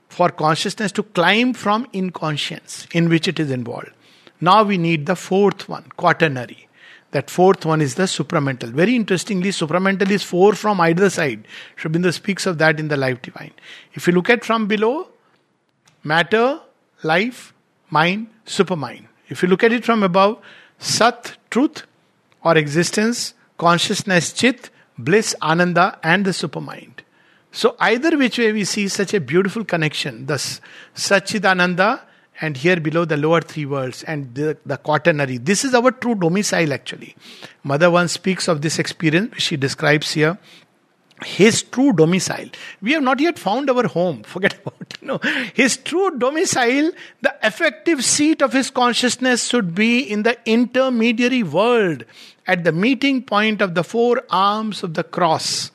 [0.09, 3.90] for consciousness to climb from inconscience in which it is involved.
[4.40, 6.68] Now we need the fourth one, quaternary.
[7.14, 8.70] That fourth one is the supramental.
[8.70, 11.46] Very interestingly, supramental is four from either side.
[11.79, 13.53] Aurobindo speaks of that in the Life Divine.
[13.92, 15.07] If you look at from below,
[16.03, 16.59] matter,
[17.05, 17.55] life,
[17.88, 19.05] mind, supermind.
[19.29, 20.38] If you look at it from above,
[20.81, 21.85] Sat, truth
[22.42, 27.05] or existence, consciousness, Chit, bliss, Ananda, and the supermind.
[27.53, 30.61] So, either which way we see such a beautiful connection, thus
[30.96, 32.00] Satchidananda,
[32.40, 35.38] and here below the lower three worlds, and the, the quaternary.
[35.38, 37.14] This is our true domicile actually.
[37.62, 40.38] Mother one speaks of this experience, which she describes here
[41.25, 42.49] his true domicile.
[42.83, 44.23] We have not yet found our home.
[44.25, 45.20] Forget about you know
[45.55, 46.90] his true domicile.
[47.23, 52.05] The effective seat of his consciousness should be in the intermediary world,
[52.47, 55.70] at the meeting point of the four arms of the cross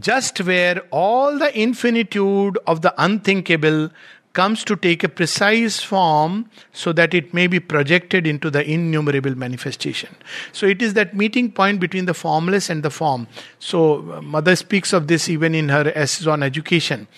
[0.00, 3.90] just where all the infinitude of the unthinkable
[4.36, 9.34] comes to take a precise form so that it may be projected into the innumerable
[9.34, 10.14] manifestation.
[10.52, 13.28] So it is that meeting point between the formless and the form.
[13.58, 13.78] So
[14.12, 17.08] uh, Mother speaks of this even in her essays on education.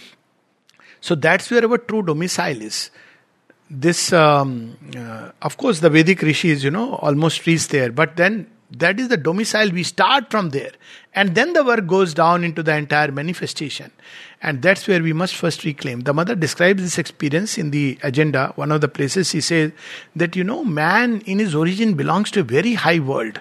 [1.00, 2.90] So that's where our true domicile is.
[3.68, 8.46] This, um, uh, of course, the Vedic rishis, you know, almost reach there, but then
[8.70, 9.70] that is the domicile.
[9.70, 10.72] We start from there.
[11.14, 13.90] And then the work goes down into the entire manifestation.
[14.42, 16.00] And that's where we must first reclaim.
[16.00, 18.52] The mother describes this experience in the agenda.
[18.56, 19.72] One of the places she says
[20.14, 23.40] that, you know, man in his origin belongs to a very high world.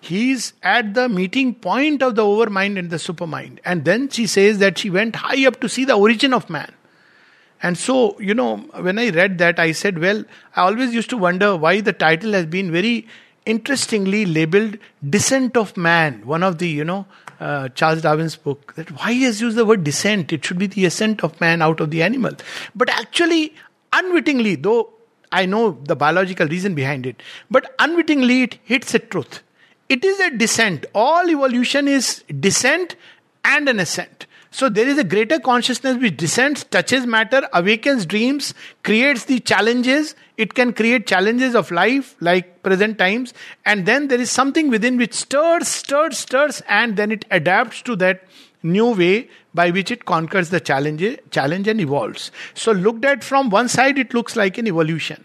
[0.00, 3.58] He is at the meeting point of the overmind and the supermind.
[3.64, 6.72] And then she says that she went high up to see the origin of man.
[7.62, 11.16] And so, you know, when I read that, I said, well, I always used to
[11.16, 13.08] wonder why the title has been very
[13.46, 14.76] interestingly labeled
[15.08, 17.06] Descent of Man, one of the, you know,
[17.40, 20.32] uh, Charles Darwin's book, that why he has used the word descent?
[20.32, 22.32] It should be the ascent of man out of the animal.
[22.74, 23.54] But actually,
[23.92, 24.92] unwittingly, though
[25.32, 29.42] I know the biological reason behind it, but unwittingly it hits a truth.
[29.88, 30.86] It is a descent.
[30.94, 32.96] All evolution is descent
[33.44, 34.26] and an ascent.
[34.50, 38.54] So there is a greater consciousness which descends, touches matter, awakens dreams,
[38.84, 40.14] creates the challenges.
[40.36, 44.96] It can create challenges of life, like present times, and then there is something within
[44.96, 48.24] which stirs, stirs, stirs, and then it adapts to that
[48.62, 52.30] new way by which it conquers the challenge, challenge and evolves.
[52.54, 55.24] So looked at from one side, it looks like an evolution.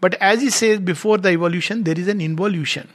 [0.00, 2.88] But as he says before the evolution, there is an involution.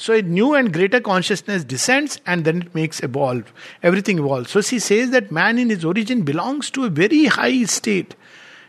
[0.00, 3.52] So a new and greater consciousness descends and then it makes evolve.
[3.82, 4.50] Everything evolves.
[4.50, 8.14] So she says that man in his origin belongs to a very high state.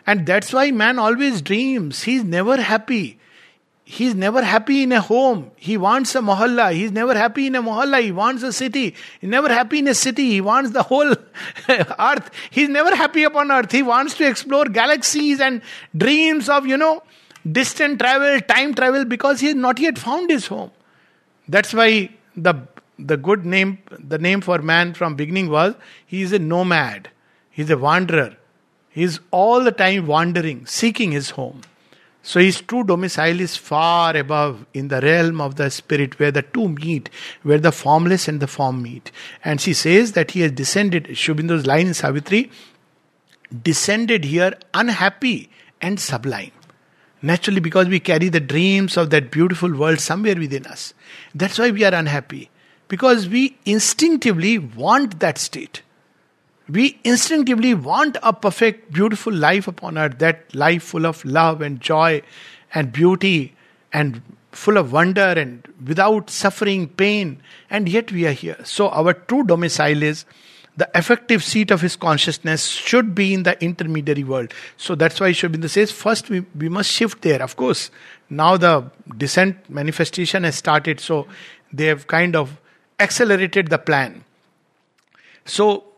[0.06, 2.04] And that's why man always dreams.
[2.04, 3.18] He's never happy.
[3.86, 5.52] He's never happy in a home.
[5.56, 6.74] He wants a mohalla.
[6.74, 8.02] He's never happy in a mohalla.
[8.02, 8.94] He wants a city.
[9.22, 10.32] He's never happy in a city.
[10.32, 11.16] He wants the whole
[11.70, 12.30] earth.
[12.50, 13.72] He's never happy upon earth.
[13.72, 15.62] He wants to explore galaxies and
[15.96, 17.04] dreams of, you know,
[17.50, 20.72] distant travel, time travel, because he has not yet found his home.
[21.52, 22.54] That's why the
[22.98, 23.80] the good name
[24.14, 27.10] the name for man from beginning was he is a nomad.
[27.50, 28.38] He's a wanderer.
[28.90, 31.62] He's all the time wandering, seeking his home.
[32.24, 36.44] So his true domicile is far above in the realm of the spirit where the
[36.44, 37.10] two meet,
[37.42, 39.12] where the formless and the form meet.
[39.44, 42.52] And she says that he has descended, Sri Aurobindo's line in Savitri,
[43.64, 45.50] descended here unhappy
[45.82, 46.52] and sublime.
[47.22, 50.94] Naturally, because we carry the dreams of that beautiful world somewhere within us.
[51.36, 52.50] That's why we are unhappy.
[52.88, 55.84] Because we instinctively want that state.
[56.68, 61.80] We instinctively want a perfect, beautiful life upon earth, that life full of love and
[61.80, 62.22] joy
[62.74, 63.56] and beauty
[63.94, 68.58] and full of wonder and without suffering, pain, and yet we are here.
[68.64, 70.26] So, our true domicile is
[70.78, 74.54] the effective seat of his consciousness should be in the intermediary world.
[74.78, 77.42] So that's why Sri Aurobindo says first we, we must shift there.
[77.42, 77.92] Of course,
[78.30, 81.28] now the descent manifestation has started, so
[81.74, 82.60] they have kind of
[83.00, 84.24] accelerated the plan.
[85.46, 85.91] So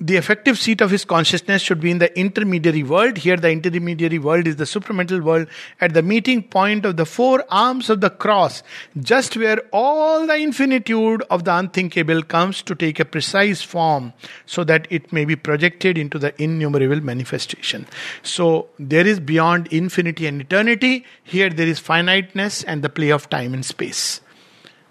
[0.00, 3.18] the effective seat of his consciousness should be in the intermediary world.
[3.18, 5.48] Here, the intermediary world is the supramental world
[5.80, 8.62] at the meeting point of the four arms of the cross,
[9.00, 14.12] just where all the infinitude of the unthinkable comes to take a precise form
[14.46, 17.84] so that it may be projected into the innumerable manifestation.
[18.22, 21.04] So, there is beyond infinity and eternity.
[21.24, 24.20] Here, there is finiteness and the play of time and space.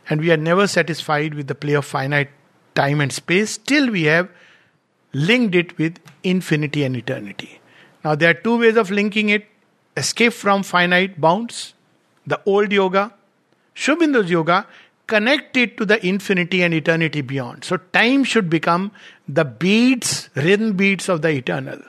[0.10, 2.30] And we are never satisfied with the play of finite
[2.76, 4.30] time and space till we have
[5.14, 7.60] linked it with infinity and eternity.
[8.04, 9.46] Now, there are two ways of linking it
[9.96, 11.74] escape from finite bounds,
[12.26, 13.14] the old yoga,
[13.74, 14.68] Sri Aurobindo's yoga,
[15.08, 17.64] connect it to the infinity and eternity beyond.
[17.64, 18.92] So, time should become
[19.28, 21.82] the beats, rhythm beats of the eternal.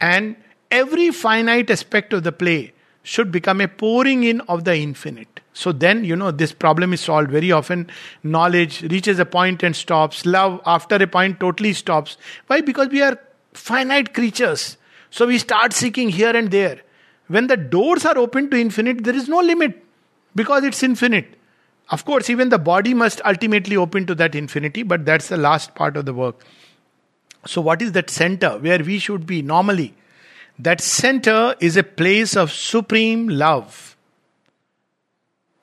[0.00, 0.36] And
[0.70, 2.72] every finite aspect of the play
[3.08, 5.40] should become a pouring in of the infinite.
[5.54, 7.30] So then, you know, this problem is solved.
[7.30, 7.90] Very often,
[8.22, 10.26] knowledge reaches a point and stops.
[10.26, 12.18] Love, after a point, totally stops.
[12.48, 12.60] Why?
[12.60, 13.18] Because we are
[13.54, 14.76] finite creatures.
[15.08, 16.82] So we start seeking here and there.
[17.28, 19.82] When the doors are open to infinite, there is no limit
[20.34, 21.34] because it's infinite.
[21.90, 25.74] Of course, even the body must ultimately open to that infinity, but that's the last
[25.74, 26.44] part of the work.
[27.46, 29.94] So, what is that center where we should be normally?
[30.58, 33.88] That center is a place of supreme love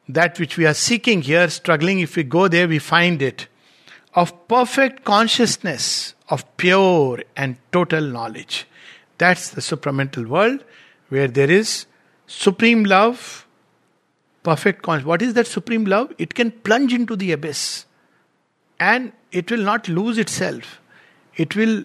[0.07, 3.47] that which we are seeking here, struggling, if we go there, we find it.
[4.13, 8.67] Of perfect consciousness, of pure and total knowledge.
[9.17, 10.63] That's the supramental world
[11.09, 11.85] where there is
[12.27, 13.45] supreme love,
[14.43, 15.07] perfect consciousness.
[15.07, 16.13] What is that supreme love?
[16.17, 17.85] It can plunge into the abyss
[18.79, 20.81] and it will not lose itself.
[21.35, 21.83] It will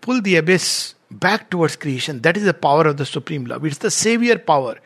[0.00, 2.22] pull the abyss back towards creation.
[2.22, 3.64] That is the power of the supreme love.
[3.64, 4.78] It's the savior power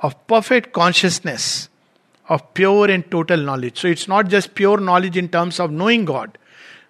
[0.00, 1.68] of perfect consciousness
[2.28, 3.80] of pure and total knowledge.
[3.80, 6.38] So it's not just pure knowledge in terms of knowing God,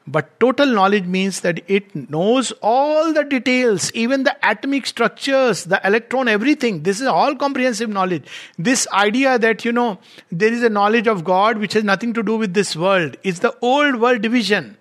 [0.07, 5.81] but total knowledge means that it knows all the details, even the atomic structures, the
[5.87, 6.83] electron, everything.
[6.83, 8.27] This is all comprehensive knowledge.
[8.59, 9.99] This idea that, you know,
[10.31, 13.41] there is a knowledge of God which has nothing to do with this world is
[13.41, 14.77] the old world division.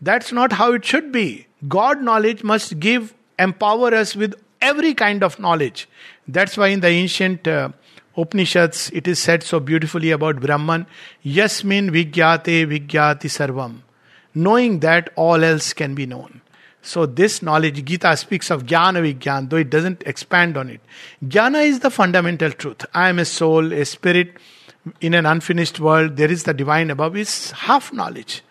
[0.00, 1.47] That's not how it should be.
[1.66, 5.88] God knowledge must give, empower us with every kind of knowledge.
[6.26, 7.70] That's why in the ancient uh,
[8.16, 10.86] Upanishads, it is said so beautifully about Brahman,
[11.22, 13.78] Yasmin Vigyate Vigyati Sarvam.
[14.34, 16.40] Knowing that all else can be known.
[16.82, 20.80] So, this knowledge, Gita speaks of Jnana Vigyan, though it doesn't expand on it.
[21.24, 22.86] Jnana is the fundamental truth.
[22.94, 24.36] I am a soul, a spirit
[25.00, 26.16] in an unfinished world.
[26.16, 28.42] There is the divine above, is half knowledge.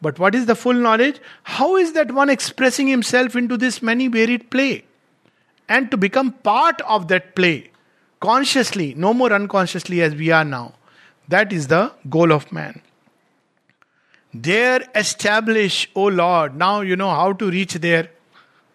[0.00, 1.20] But what is the full knowledge?
[1.44, 4.84] How is that one expressing himself into this many varied play?
[5.68, 7.70] And to become part of that play
[8.20, 10.74] consciously, no more unconsciously as we are now.
[11.28, 12.82] That is the goal of man.
[14.32, 16.56] There establish, O Lord.
[16.56, 18.10] Now you know how to reach there.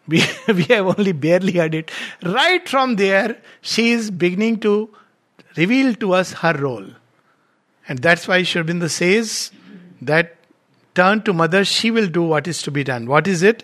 [0.08, 1.92] We, we have only barely heard it.
[2.24, 4.90] Right from there, she is beginning to
[5.56, 6.88] reveal to us her role.
[7.88, 9.52] And that's why Sri says
[10.02, 10.38] that
[10.96, 13.06] turn to mother, she will do what is to be done.
[13.08, 13.64] What is it?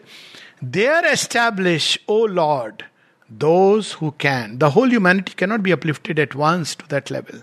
[0.61, 2.85] There establish, O Lord,
[3.29, 4.59] those who can.
[4.59, 7.41] The whole humanity cannot be uplifted at once to that level,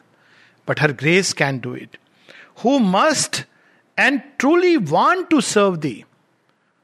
[0.67, 1.97] but her grace can do it.
[2.59, 3.45] Who must
[3.97, 6.05] and truly want to serve thee.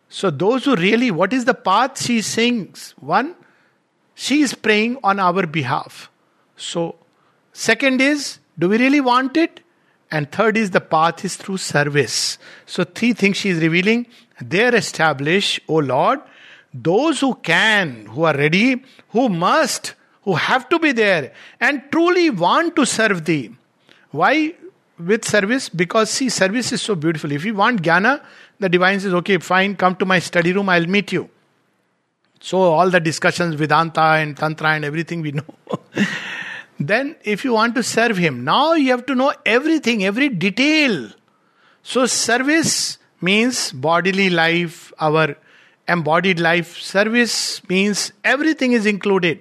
[0.09, 2.95] So, those who really, what is the path she sings?
[2.99, 3.35] One,
[4.15, 6.11] she is praying on our behalf.
[6.57, 6.97] So,
[7.53, 9.61] second is, do we really want it?
[10.11, 12.39] And third is the path is through service.
[12.67, 14.07] So, three things she is revealing.
[14.41, 16.21] There establish, O Lord,
[16.73, 22.31] those who can, who are ready, who must, who have to be there, and truly
[22.31, 23.51] want to serve thee.
[24.11, 24.55] Why
[24.99, 25.69] with service?
[25.69, 27.33] Because see, service is so beautiful.
[27.33, 28.23] If you want jnana,
[28.59, 31.29] the divine says, okay, fine, come to my study room, I'll meet you.
[32.41, 35.45] So all the discussions, Vedanta and Tantra and everything we know.
[36.81, 41.11] Then if you want to serve him, now you have to know everything, every detail.
[41.83, 45.37] So service means bodily life, our
[45.87, 46.79] embodied life.
[46.79, 49.41] Service means everything is included.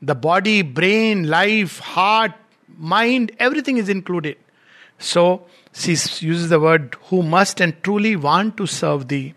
[0.00, 2.32] The body brain life heart
[2.76, 4.36] mind everything is included.
[4.98, 9.34] So she uses the word who must and truly want to serve thee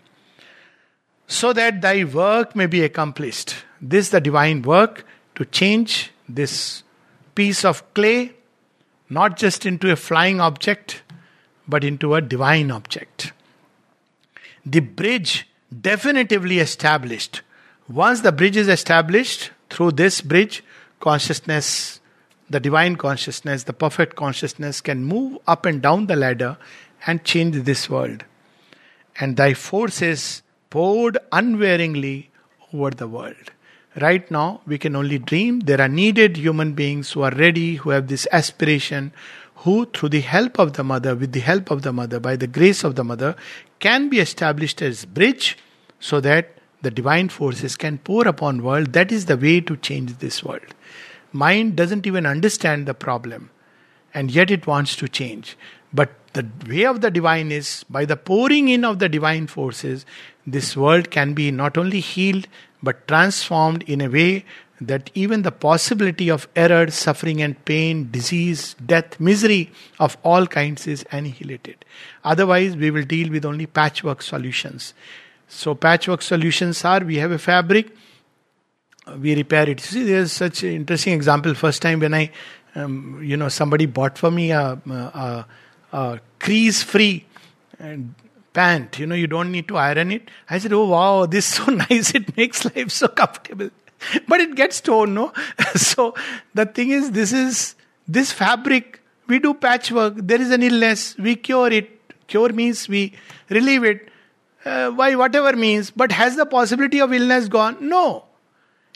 [1.26, 3.56] so that thy work may be accomplished.
[3.80, 5.04] This the divine work
[5.34, 6.84] to change this
[7.40, 8.18] piece of clay
[9.18, 11.02] not just into a flying object
[11.66, 13.32] but into a divine object
[14.64, 15.46] the bridge
[15.80, 17.42] definitively established.
[17.88, 20.62] Once the bridge is established, through this bridge,
[21.00, 22.00] consciousness,
[22.50, 26.56] the divine consciousness, the perfect consciousness can move up and down the ladder
[27.06, 28.24] and change this world.
[29.20, 32.30] And thy forces poured unwearingly
[32.72, 33.52] over the world.
[34.00, 35.60] Right now, we can only dream.
[35.60, 39.12] There are needed human beings who are ready, who have this aspiration,
[39.56, 42.46] who, through the help of the mother, with the help of the mother, by the
[42.46, 43.34] grace of the mother,
[43.80, 45.58] can be established as bridge
[45.98, 48.92] so that the divine forces can pour upon world.
[48.92, 50.74] That is the way to change this world.
[51.32, 53.50] Mind doesn't even understand the problem,
[54.14, 55.56] and yet it wants to change.
[55.92, 60.06] But the way of the divine is by the pouring in of the divine forces,
[60.46, 62.46] this world can be not only healed
[62.82, 64.44] but transformed in a way
[64.80, 70.86] that even the possibility of error, suffering, and pain, disease, death, misery of all kinds
[70.86, 71.84] is annihilated.
[72.22, 74.94] Otherwise, we will deal with only patchwork solutions.
[75.48, 77.90] So, patchwork solutions are we have a fabric,
[79.16, 79.80] we repair it.
[79.80, 81.54] See, there's such interesting example.
[81.54, 82.30] First time when I,
[82.74, 85.46] um, you know, somebody bought for me a, a,
[85.92, 87.24] a crease free
[88.52, 88.98] pant.
[88.98, 90.30] You know, you don't need to iron it.
[90.48, 92.14] I said, Oh, wow, this is so nice.
[92.14, 93.70] It makes life so comfortable.
[94.28, 95.32] but it gets torn, no?
[95.74, 96.14] so
[96.54, 97.74] the thing is, this is
[98.06, 99.00] this fabric.
[99.26, 100.14] We do patchwork.
[100.16, 101.16] There is an illness.
[101.18, 101.90] We cure it.
[102.28, 103.14] Cure means we
[103.50, 104.08] relieve it
[104.64, 105.90] uh, by whatever means.
[105.90, 107.76] But has the possibility of illness gone?
[107.80, 108.24] No.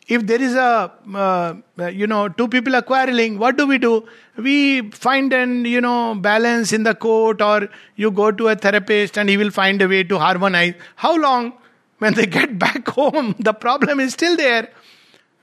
[0.08, 4.06] If there is a, uh, you know, two people are quarreling, what do we do?
[4.36, 9.16] We find an, you know, balance in the court, or you go to a therapist
[9.16, 10.74] and he will find a way to harmonize.
[10.96, 11.52] How long?
[11.98, 14.70] When they get back home, the problem is still there.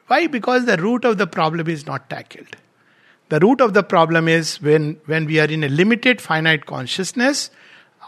[0.07, 0.27] Why?
[0.27, 2.57] Because the root of the problem is not tackled.
[3.29, 7.51] The root of the problem is when, when we are in a limited finite consciousness,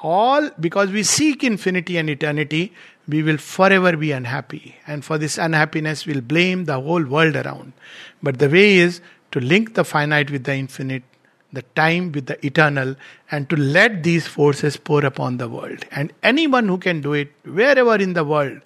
[0.03, 2.73] all because we seek infinity and eternity,
[3.11, 4.75] we will forever be unhappy.
[4.87, 7.73] And for this unhappiness, we'll blame the whole world around.
[8.23, 9.01] But the way is
[9.31, 11.03] to link the finite with the infinite,
[11.53, 12.95] the time with the eternal,
[13.29, 15.85] and to let these forces pour upon the world.
[15.91, 18.61] And anyone who can do it, wherever in the world,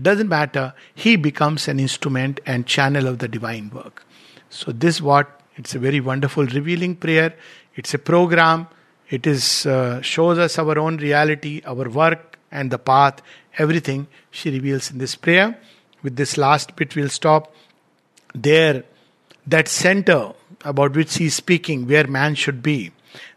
[0.00, 4.04] doesn't matter, he becomes an instrument and channel of the divine work.
[4.48, 7.34] So, this what it's a very wonderful revealing prayer.
[7.74, 8.66] It's a program.
[9.10, 13.22] It is uh, shows us our own reality, our work, and the path.
[13.58, 15.58] Everything she reveals in this prayer.
[16.02, 17.54] With this last bit, we'll stop.
[18.34, 18.84] There,
[19.46, 20.32] that center
[20.64, 22.92] about which she is speaking, where man should be,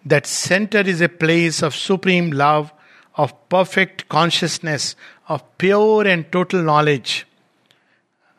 [0.06, 2.72] that center is a place of supreme love,
[3.16, 4.96] of perfect consciousness,
[5.28, 7.26] of pure and total knowledge.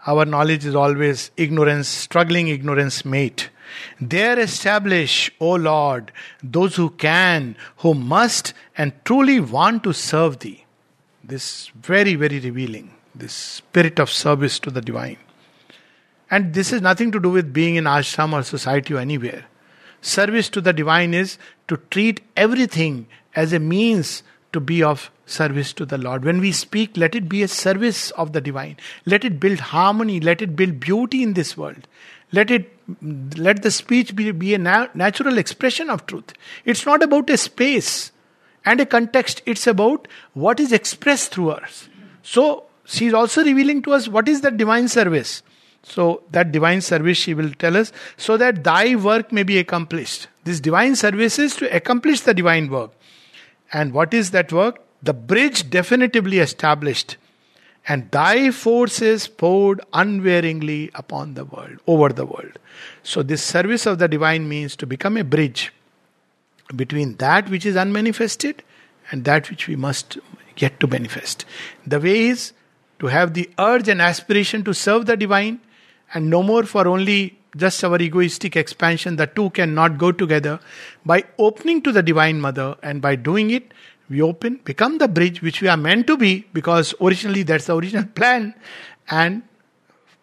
[0.06, 3.50] Our knowledge is always ignorance, struggling ignorance mate.
[4.00, 6.12] There establish, O Lord,
[6.42, 10.63] those who can, who must, and truly want to serve Thee.
[11.26, 15.16] This very, very revealing, this spirit of service to the divine.
[16.30, 19.46] And this is nothing to do with being in ashram or society or anywhere.
[20.02, 24.22] Service to the divine is to treat everything as a means
[24.52, 26.24] to be of service to the Lord.
[26.24, 28.76] When we speak, let it be a service of the divine.
[29.06, 30.20] Let it build harmony.
[30.20, 31.88] Let it build beauty in this world.
[32.32, 32.70] Let it
[33.36, 36.34] let the speech be, be a na- natural expression of truth.
[36.64, 38.12] It's not about a space
[38.64, 39.42] and a context.
[39.46, 41.88] It's about what is expressed through us.
[42.22, 45.42] So she is also revealing to us what is that divine service.
[45.82, 50.28] So that divine service she will tell us so that thy work may be accomplished.
[50.44, 52.92] This divine service is to accomplish the divine work.
[53.72, 54.84] And what is that work?
[55.04, 57.18] the bridge definitively established,
[57.86, 62.58] and thy forces poured unwearingly upon the world, over the world.
[63.02, 65.73] So, this service of the divine means to become a bridge
[66.74, 68.62] between that which is unmanifested
[69.10, 70.18] and that which we must
[70.56, 71.44] get to manifest.
[71.86, 72.52] The way is
[73.00, 75.60] to have the urge and aspiration to serve the divine
[76.12, 79.16] and no more for only just our egoistic expansion.
[79.16, 80.60] The two cannot go together.
[81.04, 83.72] By opening to the Divine Mother and by doing it,
[84.08, 87.76] we open, become the bridge which we are meant to be because originally that's the
[87.76, 88.54] original plan,
[89.08, 89.42] and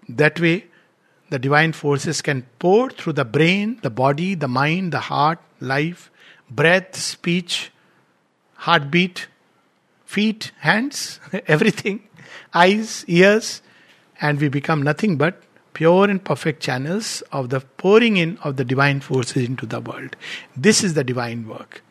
[0.07, 0.65] that way
[1.29, 6.10] the divine forces can pour through the brain, the body, the mind, the heart, life,
[6.51, 7.71] breath, speech,
[8.55, 9.27] heartbeat,
[10.05, 12.07] feet, hands, everything,
[12.53, 13.61] eyes, ears,
[14.19, 15.41] and we become nothing but
[15.73, 20.15] pure and perfect channels of the pouring in of the divine forces into the world.
[20.55, 21.81] This is the divine work.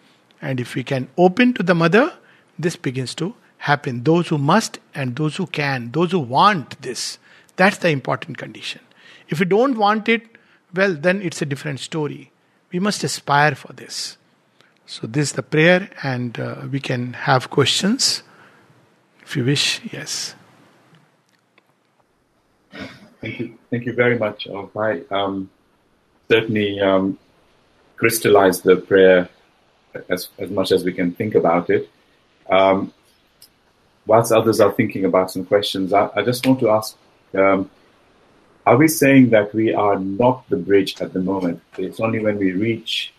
[0.42, 2.12] And if we can open to the mother,
[2.58, 4.04] this begins to happen.
[4.04, 7.18] Those who must and those who can, those who want this,
[7.56, 8.80] that's the important condition.
[9.28, 10.22] If we don't want it,
[10.74, 12.30] well, then it's a different story.
[12.72, 14.16] We must aspire for this.
[14.90, 18.24] So, this is the prayer, and uh, we can have questions.
[19.22, 20.34] If you wish, yes.
[23.20, 23.56] Thank you.
[23.70, 24.48] Thank you very much.
[24.48, 25.48] I um,
[26.28, 27.16] certainly um,
[27.98, 29.28] crystallized the prayer
[30.08, 31.88] as, as much as we can think about it.
[32.50, 32.92] Um,
[34.06, 36.96] whilst others are thinking about some questions, I, I just want to ask
[37.34, 37.70] um,
[38.66, 41.62] Are we saying that we are not the bridge at the moment?
[41.78, 43.12] It's only when we reach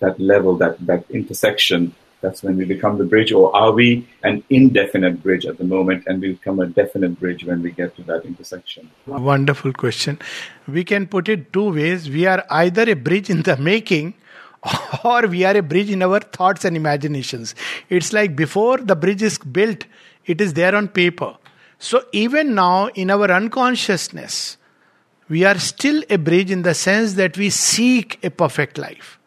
[0.00, 4.42] that level, that, that intersection, that's when we become the bridge, or are we an
[4.50, 8.02] indefinite bridge at the moment and we become a definite bridge when we get to
[8.04, 8.90] that intersection?
[9.06, 10.18] Wonderful question.
[10.66, 12.08] We can put it two ways.
[12.08, 14.14] We are either a bridge in the making
[15.04, 17.54] or we are a bridge in our thoughts and imaginations.
[17.88, 19.84] It's like before the bridge is built,
[20.24, 21.36] it is there on paper.
[21.78, 24.56] So even now, in our unconsciousness,
[25.28, 29.18] we are still a bridge in the sense that we seek a perfect life.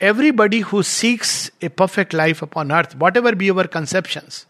[0.00, 4.46] Everybody who seeks a perfect life upon earth, whatever be our conceptions,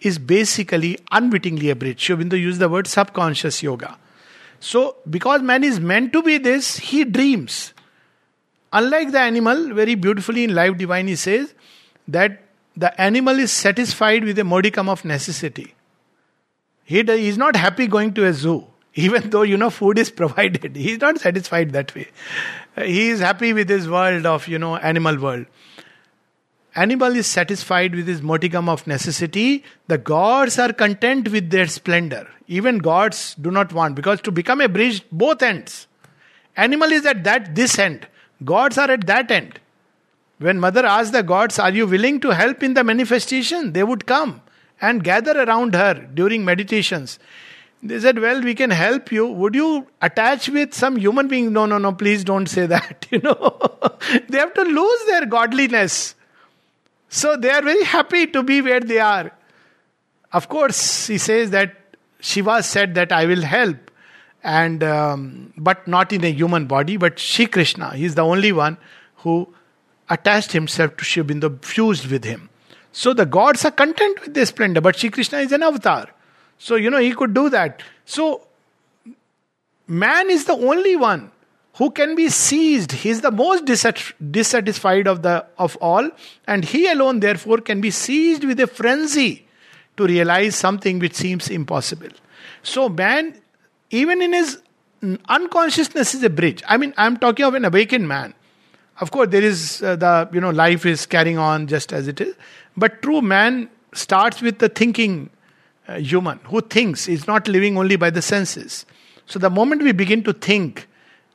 [0.00, 2.00] is basically unwittingly a bridge.
[2.00, 3.98] Sri Aurobindo used the word subconscious yoga.
[4.60, 7.74] So, because man is meant to be this, he dreams.
[8.72, 11.54] Unlike the animal, very beautifully in Life Divine, he says
[12.06, 12.42] that
[12.76, 15.74] the animal is satisfied with a modicum of necessity.
[16.84, 20.76] He is not happy going to a zoo, even though you know food is provided.
[20.76, 22.08] He is not satisfied that way.
[22.84, 25.46] He is happy with his world of you know animal world.
[26.74, 29.64] Animal is satisfied with his modicum of necessity.
[29.88, 32.28] The gods are content with their splendor.
[32.46, 35.86] Even gods do not want because to become a bridge, both ends.
[36.56, 38.06] Animal is at that this end.
[38.44, 39.58] Gods are at that end.
[40.38, 43.72] When mother asked the gods, Are you willing to help in the manifestation?
[43.72, 44.40] They would come
[44.80, 47.18] and gather around her during meditations.
[47.82, 49.26] They said, Well, we can help you.
[49.26, 51.52] Would you attach with some human being?
[51.52, 53.06] No, no, no, please don't say that.
[53.10, 53.58] You know,
[54.28, 56.14] they have to lose their godliness.
[57.08, 59.32] So they are very happy to be where they are.
[60.32, 61.74] Of course, he says that
[62.20, 63.88] Shiva said that I will help
[64.42, 68.52] and um, but not in a human body but Shri Krishna he is the only
[68.52, 68.76] one
[69.16, 69.48] who
[70.08, 72.48] attached himself to Aurobindo fused with him
[72.92, 76.08] so the gods are content with their splendor but Shri Krishna is an avatar
[76.58, 78.46] so you know he could do that so
[79.86, 81.30] man is the only one
[81.74, 86.10] who can be seized he is the most dissatisfied of the of all
[86.46, 89.46] and he alone therefore can be seized with a frenzy
[89.96, 92.10] to realize something which seems impossible
[92.62, 93.34] so man
[93.90, 94.60] even in his
[95.28, 96.62] unconsciousness is a bridge.
[96.66, 98.34] I mean, I'm talking of an awakened man.
[99.00, 102.20] Of course, there is uh, the, you know, life is carrying on just as it
[102.20, 102.34] is.
[102.76, 105.30] But true man starts with the thinking
[105.96, 108.86] human who thinks, is not living only by the senses.
[109.26, 110.86] So the moment we begin to think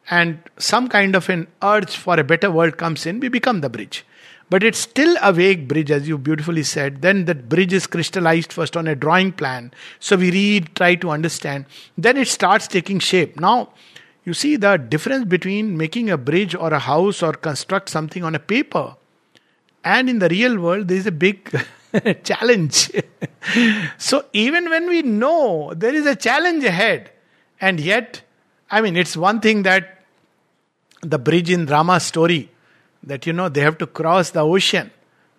[0.09, 3.69] and some kind of an urge for a better world comes in, we become the
[3.69, 4.05] bridge.
[4.49, 7.01] But it's still a vague bridge, as you beautifully said.
[7.01, 9.71] Then that bridge is crystallized first on a drawing plan.
[9.99, 11.65] So we read, try to understand.
[11.97, 13.39] Then it starts taking shape.
[13.39, 13.69] Now,
[14.25, 18.35] you see the difference between making a bridge or a house or construct something on
[18.35, 18.95] a paper
[19.83, 21.49] and in the real world, there is a big
[22.23, 22.91] challenge.
[23.97, 27.11] so even when we know there is a challenge ahead,
[27.59, 28.21] and yet,
[28.69, 30.03] I mean, it's one thing that
[31.01, 32.49] the bridge in Rama's story
[33.03, 34.91] that you know they have to cross the ocean.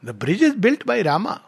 [0.03, 1.43] The bridge is built by Rama.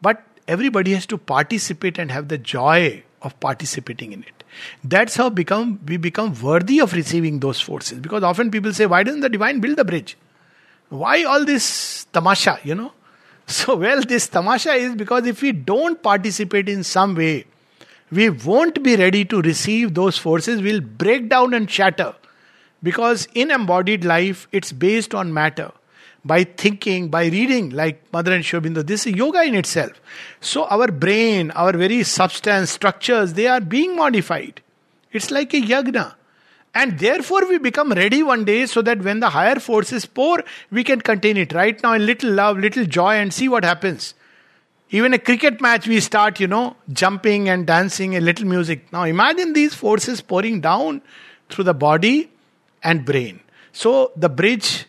[0.00, 4.44] But everybody has to participate and have the joy of participating in it.
[4.84, 7.98] That's how become we become worthy of receiving those forces.
[7.98, 10.18] Because often people say, why doesn't the divine build the bridge?
[10.90, 12.92] Why all this tamasha, you know?
[13.62, 17.44] So, well, this tamasha is because if we don't participate in some way,
[18.10, 22.14] we won't be ready to receive those forces, we'll break down and shatter.
[22.82, 25.70] Because in embodied life, it's based on matter.
[26.24, 30.00] By thinking, by reading, like Mother and Sri Aurobindo, this is yoga in itself.
[30.40, 34.62] So our brain, our very substance, structures, they are being modified.
[35.12, 36.14] It's like a yagna.
[36.74, 40.82] And therefore, we become ready one day so that when the higher forces pour, we
[40.82, 41.52] can contain it.
[41.52, 44.14] Right now, in little love, little joy, and see what happens.
[44.90, 48.90] Even a cricket match, we start, you know, jumping and dancing, a little music.
[48.92, 51.02] Now, imagine these forces pouring down
[51.50, 52.30] through the body
[52.82, 53.40] and brain.
[53.72, 54.86] So the bridge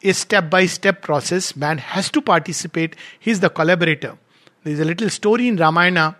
[0.00, 1.56] is step by step process.
[1.56, 2.96] Man has to participate.
[3.20, 4.18] He's the collaborator.
[4.64, 6.16] There's a little story in Ramayana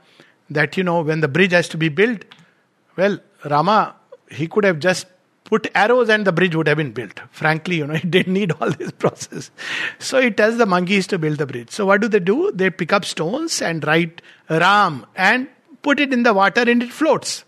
[0.51, 2.25] that you know when the bridge has to be built.
[2.97, 3.97] Well, Rama
[4.33, 5.07] he could have just
[5.45, 7.21] put arrows and the bridge would have been built.
[7.31, 9.51] Frankly, you know, it didn't need all this process.
[9.99, 11.71] So he tells the monkeys to build the bridge.
[11.71, 12.51] So what do they do?
[12.53, 15.49] They pick up stones and write Ram and
[15.83, 17.45] put it in the water and it floats.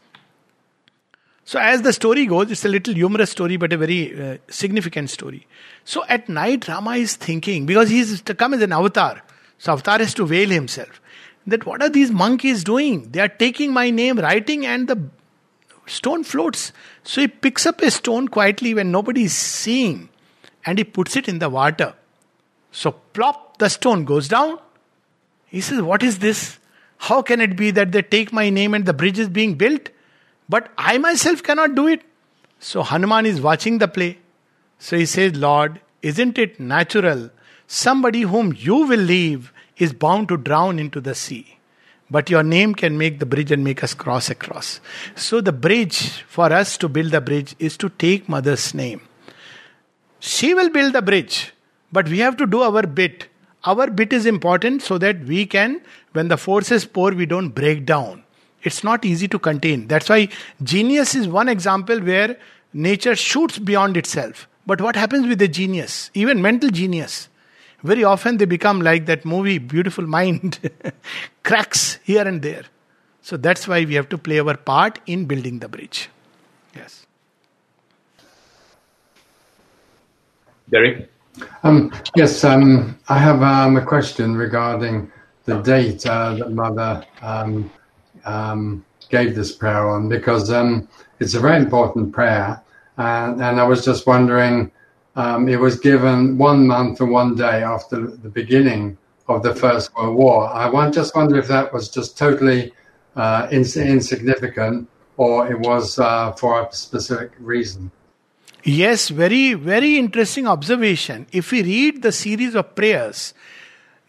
[1.46, 5.10] So, as the story goes, it's a little humorous story, but a very uh, significant
[5.10, 5.46] story.
[5.84, 9.22] So, at night, Rama is thinking, because he's to come as an avatar.
[9.58, 11.02] So, avatar has to veil himself.
[11.46, 13.10] that what are these monkeys doing?
[13.10, 14.96] They are taking my name, writing, and the
[15.86, 16.72] stone floats.
[17.02, 20.08] So he picks up a stone quietly when nobody is seeing
[20.64, 21.94] and he puts it in the water.
[22.72, 24.58] So plop, the stone goes down.
[25.46, 26.58] He says, What is this?
[26.98, 29.90] How can it be that they take my name and the bridge is being built?
[30.48, 32.02] But I myself cannot do it.
[32.58, 34.18] So Hanuman is watching the play.
[34.78, 37.30] So he says, Lord, isn't it natural?
[37.66, 41.53] Somebody whom you will leave is bound to drown into the sea.
[42.14, 44.80] But your name can make the bridge and make us cross across.
[45.16, 49.00] So the bridge, for us to build the bridge, is to take mother's name.
[50.20, 51.52] She will build the bridge,
[51.90, 53.26] but we have to do our bit.
[53.64, 55.80] Our bit is important so that we can,
[56.12, 58.22] when the forces pour, we don't break down.
[58.62, 59.88] It's not easy to contain.
[59.88, 60.28] That's why
[60.62, 62.38] genius is one example where
[62.72, 64.46] nature shoots beyond itself.
[64.66, 67.28] But what happens with the genius, even mental genius?
[67.84, 70.58] Very often they become like that movie, Beautiful Mind,
[71.42, 72.64] cracks here and there.
[73.20, 76.08] So that's why we have to play our part in building the bridge.
[76.74, 77.06] Yes.
[80.70, 81.10] Derek?
[81.62, 85.12] Um, yes, um, I have um, a question regarding
[85.44, 87.70] the date uh, that Mother um,
[88.24, 90.88] um, gave this prayer on because um,
[91.20, 92.62] it's a very important prayer.
[92.96, 94.70] and I was just wondering
[95.16, 98.98] um, it was given one month and one day after the beginning
[99.28, 100.48] of the First World War.
[100.48, 102.72] I want, just wonder if that was just totally
[103.16, 107.90] uh, ins- insignificant or it was uh, for a specific reason.
[108.64, 111.26] Yes, very, very interesting observation.
[111.32, 113.34] If we read the series of prayers,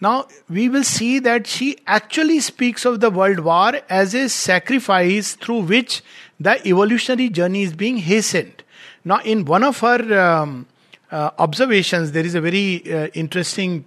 [0.02, 5.34] now we will see that she actually speaks of the world war as a sacrifice
[5.34, 6.04] through which
[6.40, 8.64] the evolutionary journey is being hastened.
[9.04, 10.68] Now, in one of her um,
[11.12, 13.86] uh, observations, there is a very uh, interesting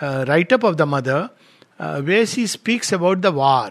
[0.00, 1.30] uh, write up of the mother
[1.78, 3.70] uh, where she speaks about the war.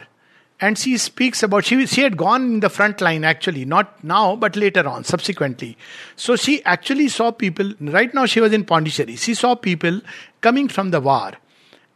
[0.61, 4.35] And she speaks about, she, she had gone in the front line actually, not now,
[4.37, 5.77] but later on, subsequently.
[6.15, 9.99] So she actually saw people, right now she was in Pondicherry, she saw people
[10.39, 11.33] coming from the war.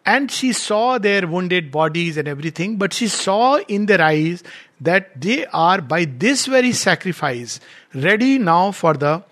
[0.05, 4.43] And she saw their wounded bodies and everything, but she saw in their eyes
[4.79, 7.59] that they are, by this very sacrifice,
[7.93, 9.23] ready now for the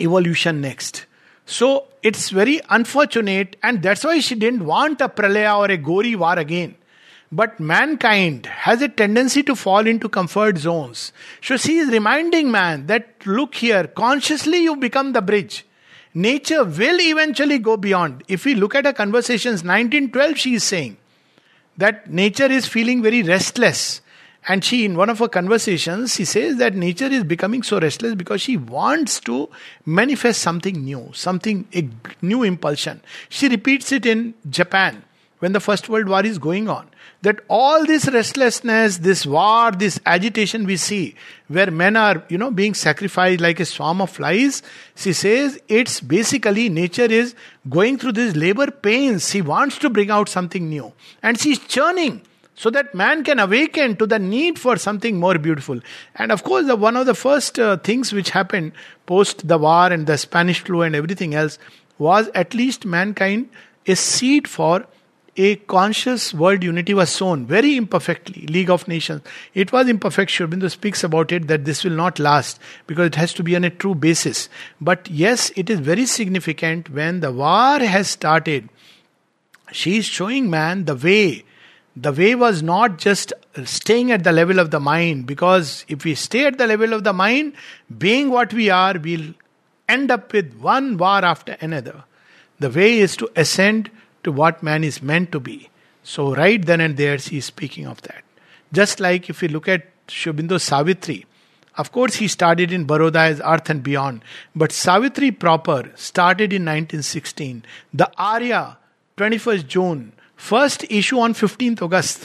[0.00, 1.06] evolution next.
[1.46, 6.14] So it's very unfortunate, and that's why she didn't want a pralaya or a gory
[6.16, 6.76] war again.
[7.32, 11.12] But mankind has a tendency to fall into comfort zones.
[11.40, 15.64] So she is reminding man that look here, consciously you become the bridge.
[16.12, 18.24] Nature will eventually go beyond.
[18.26, 20.96] If we look at her conversations, 1912, she is saying
[21.76, 24.00] that nature is feeling very restless
[24.48, 28.14] and she, in one of her conversations, she says that nature is becoming so restless
[28.14, 29.50] because she wants to
[29.84, 31.88] manifest something new, something, a
[32.22, 33.02] new impulsion.
[33.28, 35.04] She repeats it in Japan
[35.40, 36.88] when the First World War is going on.
[37.22, 41.16] That all this restlessness, this war, this agitation we see,
[41.48, 44.62] where men are, you know, being sacrificed like a swarm of flies,
[44.96, 47.34] she says it's basically nature is
[47.68, 49.28] going through these labor pains.
[49.28, 50.94] She wants to bring out something new.
[51.22, 52.22] And she's churning
[52.60, 55.80] so that man can awaken to the need for something more beautiful.
[56.16, 58.72] And of course, the, one of the first uh, things which happened
[59.06, 61.58] post the war and the Spanish flu and everything else
[61.96, 63.48] was at least mankind
[63.86, 64.84] a seed for
[65.38, 68.46] a conscious world unity was sown very imperfectly.
[68.48, 69.22] League of Nations.
[69.54, 70.30] It was imperfect.
[70.30, 73.56] Sri Aurobindo speaks about it that this will not last because it has to be
[73.56, 74.50] on a true basis.
[74.78, 78.68] But yes, it is very significant when the war has started.
[79.72, 81.44] She is showing man the way
[81.96, 83.32] the way was not just
[83.64, 87.04] staying at the level of the mind, because if we stay at the level of
[87.04, 87.54] the mind,
[87.98, 89.34] being what we are, we'll
[89.88, 92.04] end up with one war after another.
[92.60, 93.90] The way is to ascend
[94.22, 95.68] to what man is meant to be.
[96.02, 98.22] So, right then and there, she is speaking of that.
[98.72, 101.26] Just like if we look at Sri Aurobindo Savitri,
[101.76, 104.22] of course, he started in Baroda as Earth and Beyond,
[104.54, 107.64] but Savitri proper started in 1916.
[107.94, 108.78] The Arya,
[109.16, 112.20] 21st June, First issue on 15th August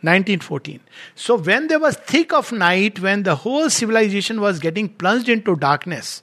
[0.00, 0.80] 1914.
[1.14, 5.54] So, when there was thick of night, when the whole civilization was getting plunged into
[5.56, 6.22] darkness,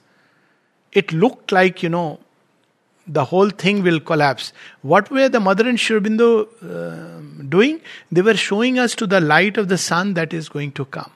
[0.92, 2.18] it looked like, you know,
[3.06, 4.52] the whole thing will collapse.
[4.82, 7.80] What were the mother and Sri uh, doing?
[8.10, 11.12] They were showing us to the light of the sun that is going to come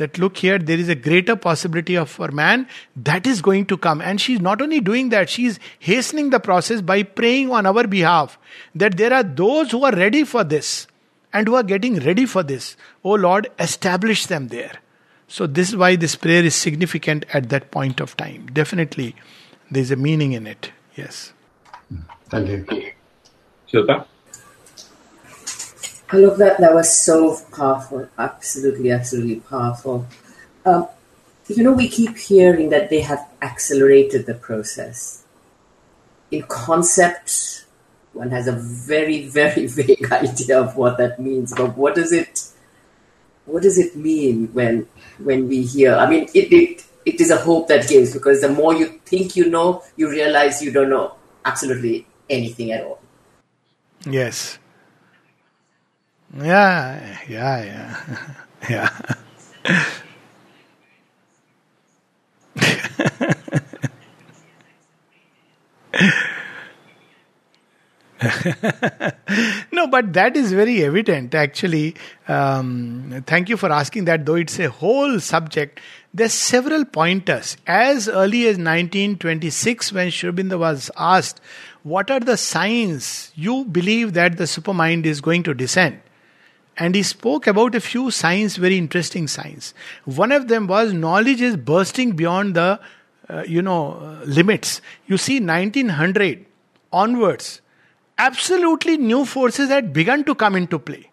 [0.00, 3.76] that look here there is a greater possibility of for man that is going to
[3.76, 4.00] come.
[4.00, 8.38] And she's not only doing that she's hastening the process by praying on our behalf
[8.74, 10.86] that there are those who are ready for this
[11.32, 12.76] and who are getting ready for this.
[13.04, 14.78] Oh lord establish them there.
[15.28, 18.46] So this is why this prayer is significant at that point of time.
[18.52, 19.14] Definitely
[19.70, 20.72] there's a meaning in it.
[20.96, 21.32] Yes.
[22.30, 22.92] Thank you.
[23.72, 24.06] Shilpa?
[26.12, 26.58] I love that.
[26.58, 28.08] That was so powerful.
[28.18, 30.06] Absolutely, absolutely powerful.
[30.64, 30.88] Um,
[31.48, 35.24] you know, we keep hearing that they have accelerated the process.
[36.30, 37.64] In concept,
[38.12, 41.54] one has a very, very vague idea of what that means.
[41.54, 42.44] But what does it,
[43.46, 44.86] what does it mean when
[45.18, 45.94] when we hear?
[45.96, 49.36] I mean, it, it it is a hope that gives because the more you think
[49.36, 53.00] you know, you realize you don't know absolutely anything at all.
[54.06, 54.59] Yes.
[56.36, 58.34] Yeah, yeah, yeah,
[58.70, 59.14] yeah.
[69.72, 71.94] no, but that is very evident actually.
[72.28, 75.80] Um, thank you for asking that, though it's a whole subject.
[76.12, 77.56] There's several pointers.
[77.66, 81.40] As early as 1926, when Sri was asked,
[81.82, 86.00] What are the signs you believe that the supermind is going to descend?
[86.80, 89.74] And he spoke about a few signs, very interesting signs.
[90.06, 92.80] One of them was knowledge is bursting beyond the,
[93.28, 94.80] uh, you know, uh, limits.
[95.06, 96.46] You see, 1900
[96.90, 97.60] onwards,
[98.16, 101.10] absolutely new forces had begun to come into play.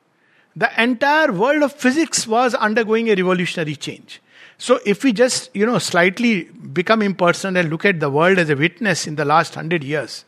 [0.55, 4.21] The entire world of physics was undergoing a revolutionary change.
[4.57, 8.49] So, if we just, you know, slightly become impersonal and look at the world as
[8.49, 10.23] a witness in the last hundred years,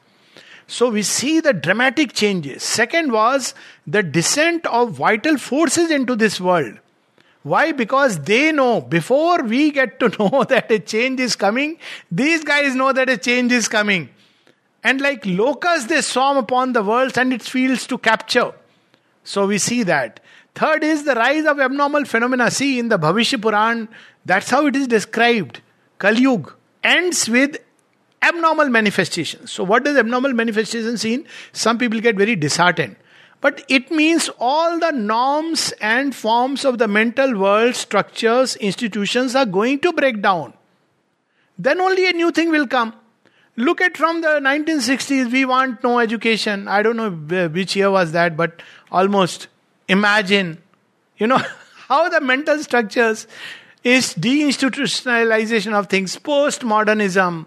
[0.70, 2.61] so we see the dramatic changes.
[2.61, 3.55] Second was
[3.88, 6.78] the descent of vital forces into this world.
[7.41, 7.72] Why?
[7.72, 11.80] Because they know before we get to know that a change is coming,
[12.11, 14.09] these guys know that a change is coming.
[14.84, 18.53] And like locusts, they swarm upon the world and its fields to capture.
[19.24, 20.20] So we see that.
[20.53, 22.51] Third is the rise of abnormal phenomena.
[22.51, 23.89] See, in the Bhavishya Puran,
[24.24, 25.61] that's how it is described.
[25.97, 26.53] Kali Yuga
[26.84, 27.57] ends with
[28.22, 29.51] abnormal manifestations.
[29.51, 31.26] So, what does abnormal manifestations mean?
[31.53, 32.95] Some people get very disheartened.
[33.41, 39.45] But it means all the norms and forms of the mental world, structures, institutions are
[39.45, 40.53] going to break down.
[41.57, 42.93] Then only a new thing will come.
[43.55, 46.67] Look at from the 1960s, we want no education.
[46.67, 47.11] I don't know
[47.49, 48.61] which year was that, but
[48.91, 49.47] almost
[49.88, 50.61] imagine,
[51.17, 51.41] you know,
[51.88, 53.28] how the mental structures
[53.84, 57.45] is deinstitutionalization of things, postmodernism,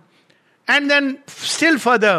[0.74, 2.14] and then still further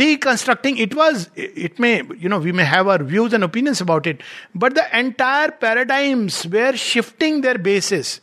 [0.00, 4.06] deconstructing it was it may you know we may have our views and opinions about
[4.06, 4.22] it
[4.54, 8.20] but the entire paradigms were shifting their basis.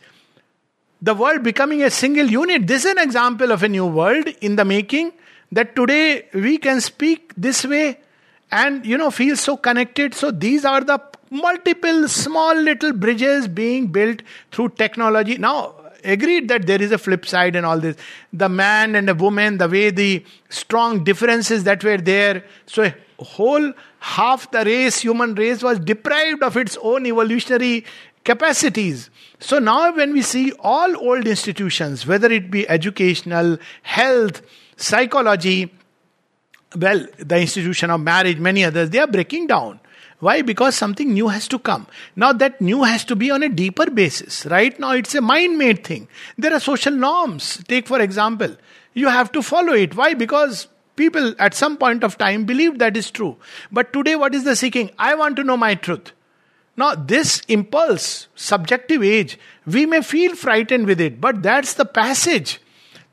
[1.02, 2.66] The world becoming a single unit.
[2.66, 5.12] This is an example of a new world in the making
[5.50, 7.98] that today we can speak this way
[8.50, 10.14] and you know feel so connected.
[10.14, 15.38] So these are the multiple small little bridges being built through technology.
[15.38, 17.96] Now agreed that there is a flip side and all this.
[18.32, 22.44] The man and the woman, the way the strong differences that were there.
[22.66, 27.84] So whole half the race, human race, was deprived of its own evolutionary
[28.24, 29.10] capacities.
[29.38, 34.42] So now when we see all old institutions, whether it be educational, health,
[34.76, 35.72] psychology,
[36.76, 39.80] well, the institution of marriage, many others, they are breaking down.
[40.20, 40.42] Why?
[40.42, 41.86] Because something new has to come.
[42.14, 44.46] Now, that new has to be on a deeper basis.
[44.46, 46.08] Right now, it's a mind made thing.
[46.36, 47.64] There are social norms.
[47.66, 48.54] Take, for example,
[48.92, 49.96] you have to follow it.
[49.96, 50.12] Why?
[50.12, 53.36] Because people at some point of time believed that is true.
[53.72, 54.90] But today, what is the seeking?
[54.98, 56.12] I want to know my truth.
[56.76, 62.60] Now, this impulse, subjective age, we may feel frightened with it, but that's the passage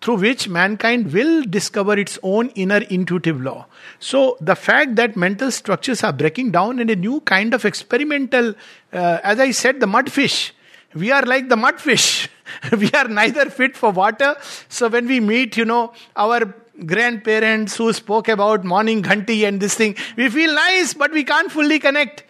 [0.08, 3.66] through which mankind will discover its own inner intuitive law.
[4.00, 8.54] So, the fact that mental structures are breaking down in a new kind of experimental,
[8.94, 10.52] uh, as I said, the mudfish.
[10.96, 12.30] We are like the mudfish.
[12.80, 14.38] we are neither fit for water.
[14.70, 16.56] So, when we meet, you know, our
[16.86, 21.52] grandparents who spoke about morning ghanti and this thing, we feel nice, but we can't
[21.52, 22.24] fully connect.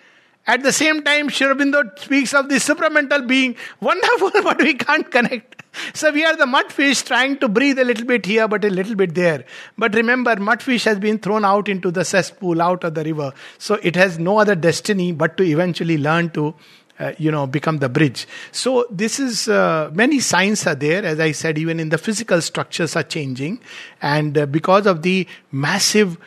[0.48, 5.10] At the same time, Sri Aurobindo speaks of the supramental being, wonderful, but we can't
[5.12, 5.64] connect.
[5.94, 8.96] So we are the mudfish trying to breathe a little bit here, but a little
[8.96, 9.44] bit there.
[9.78, 13.34] But remember, mudfish has been thrown out into the cesspool, out of the river.
[13.58, 16.56] So it has no other destiny but to eventually learn to
[17.00, 21.20] uh, you know become the bridge so this is uh, many signs are there as
[21.20, 23.60] i said even in the physical structures are changing
[24.02, 26.18] and uh, because of the massive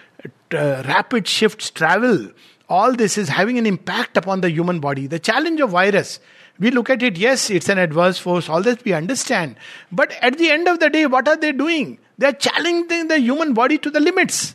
[0.53, 2.31] uh, rapid shifts travel
[2.71, 6.21] all this is having an impact upon the human body the challenge of virus
[6.61, 9.57] we look at it, yes, it's an adverse force, all this we understand.
[9.91, 11.99] But at the end of the day, what are they doing?
[12.19, 14.55] They're challenging the human body to the limits.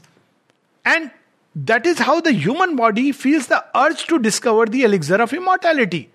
[0.85, 1.09] And
[1.55, 6.11] that is how the human body feels the urge to discover the elixir of immortality.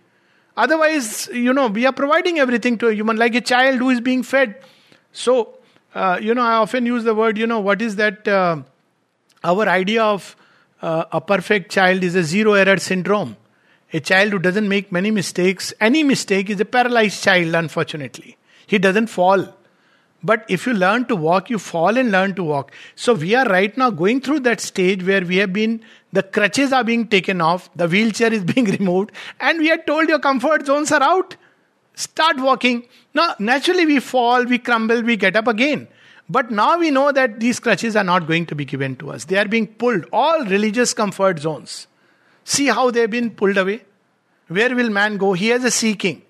[0.56, 4.00] Otherwise, you know, we are providing everything to a human, like a child who is
[4.00, 4.62] being fed.
[5.10, 5.58] So,
[5.96, 8.28] uh, you know, I often use the word, you know, what is that?
[8.28, 8.62] Uh,
[9.42, 10.36] our idea of
[10.82, 13.36] uh, a perfect child is a zero error syndrome.
[13.92, 18.36] A child who doesn't make many mistakes, any mistake is a paralyzed child, unfortunately.
[18.66, 19.54] He doesn't fall.
[20.22, 22.72] But if you learn to walk, you fall and learn to walk.
[22.94, 26.72] So we are right now going through that stage where we have been, the crutches
[26.72, 30.66] are being taken off, the wheelchair is being removed, and we are told your comfort
[30.66, 31.36] zones are out.
[31.94, 32.86] Start walking.
[33.14, 35.88] Now, naturally, we fall, we crumble, we get up again.
[36.30, 39.24] But now we know that these crutches are not going to be given to us.
[39.24, 41.88] They are being pulled, all religious comfort zones.
[42.44, 43.82] See how they've been pulled away?
[44.46, 45.32] Where will man go?
[45.32, 46.22] He has a seeking.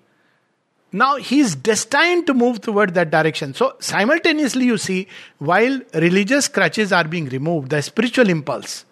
[0.91, 3.53] Now he is destined to move toward that direction.
[3.53, 8.85] So simultaneously, you see, while religious crutches are being removed, the spiritual impulse.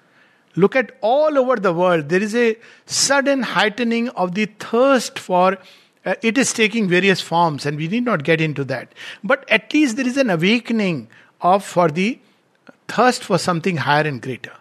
[0.56, 2.56] Look at all over the world, there is a
[2.86, 5.58] sudden heightening of the thirst for.
[6.06, 8.94] Uh, it is taking various forms, and we need not get into that.
[9.24, 11.10] But at least there is an awakening
[11.42, 12.20] of for the
[12.88, 14.54] thirst for something higher and greater.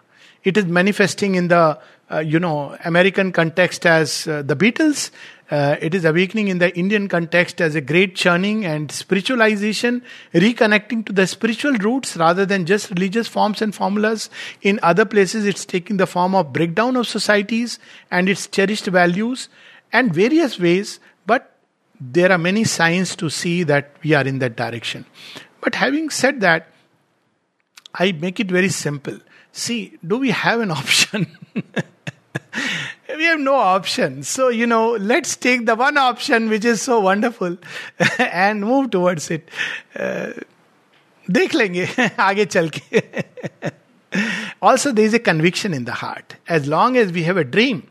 [0.43, 1.79] It is manifesting in the
[2.11, 5.11] uh, you know American context as uh, the Beatles.
[5.51, 10.01] Uh, it is awakening in the Indian context as a great churning and spiritualization,
[10.33, 14.29] reconnecting to the spiritual roots rather than just religious forms and formulas.
[14.61, 17.79] In other places, it's taking the form of breakdown of societies
[18.11, 19.49] and its cherished values
[19.91, 20.99] and various ways
[22.00, 25.06] But there are many signs to see that we are in that direction.
[25.60, 26.68] But having said that,
[27.94, 29.18] I make it very simple.
[29.52, 31.26] See, do we have an option?
[33.16, 34.22] we have no option.
[34.24, 37.56] So, you know, let's take the one option which is so wonderful
[38.18, 39.48] and move towards it.
[39.94, 40.32] Uh,
[41.30, 41.86] देख लेंगे
[42.20, 43.02] आगे चल के
[44.62, 47.82] also there is a conviction in the heart as long as we have a dream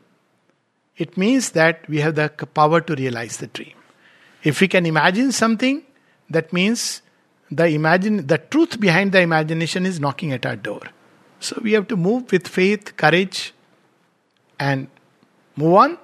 [0.97, 3.76] it means that we have the power to realize the dream
[4.45, 5.82] if we can imagine something
[6.30, 7.03] that means
[7.51, 10.80] the imagine the truth behind the imagination is knocking at our door
[11.41, 13.53] so we have to move with faith courage
[14.59, 14.89] and
[15.57, 15.99] move on.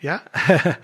[0.00, 0.20] Yeah.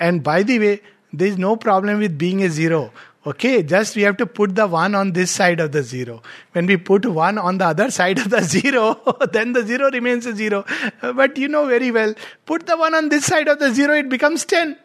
[0.00, 0.82] and by the way,
[1.12, 2.92] there is no problem with being a zero.
[3.26, 6.22] Okay, just we have to put the one on this side of the zero.
[6.52, 8.98] When we put one on the other side of the zero,
[9.32, 10.64] then the zero remains a zero.
[11.00, 12.14] But you know very well,
[12.46, 14.76] put the one on this side of the zero, it becomes 10.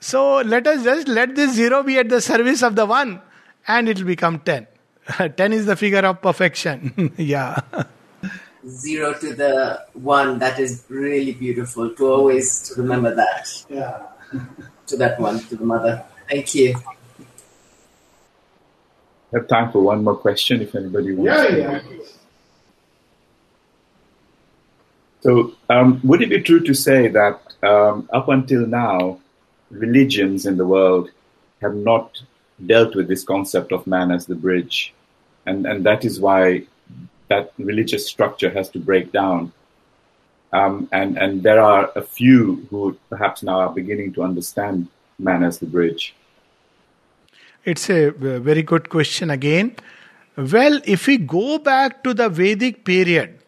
[0.00, 3.20] So let us just let this zero be at the service of the one
[3.66, 4.66] and it will become 10.
[5.36, 7.12] 10 is the figure of perfection.
[7.16, 7.60] yeah
[8.66, 10.38] zero to the one.
[10.38, 13.64] That is really beautiful to always remember that.
[13.68, 14.06] Yeah.
[14.86, 16.04] to that one, to the mother.
[16.28, 16.74] Thank you.
[19.32, 21.52] I have time for one more question if anybody wants.
[21.52, 21.80] Yeah, yeah.
[25.22, 29.20] So, um, would it be true to say that um, up until now,
[29.70, 31.10] religions in the world
[31.60, 32.22] have not
[32.66, 34.94] dealt with this concept of man as the bridge,
[35.46, 36.64] and and that is why
[37.28, 39.52] that religious structure has to break down.
[40.52, 44.88] Um, and, and there are a few who perhaps now are beginning to understand
[45.18, 46.14] man as the bridge.
[47.64, 49.74] It's a very good question again.
[50.36, 53.38] Well, if we go back to the Vedic period,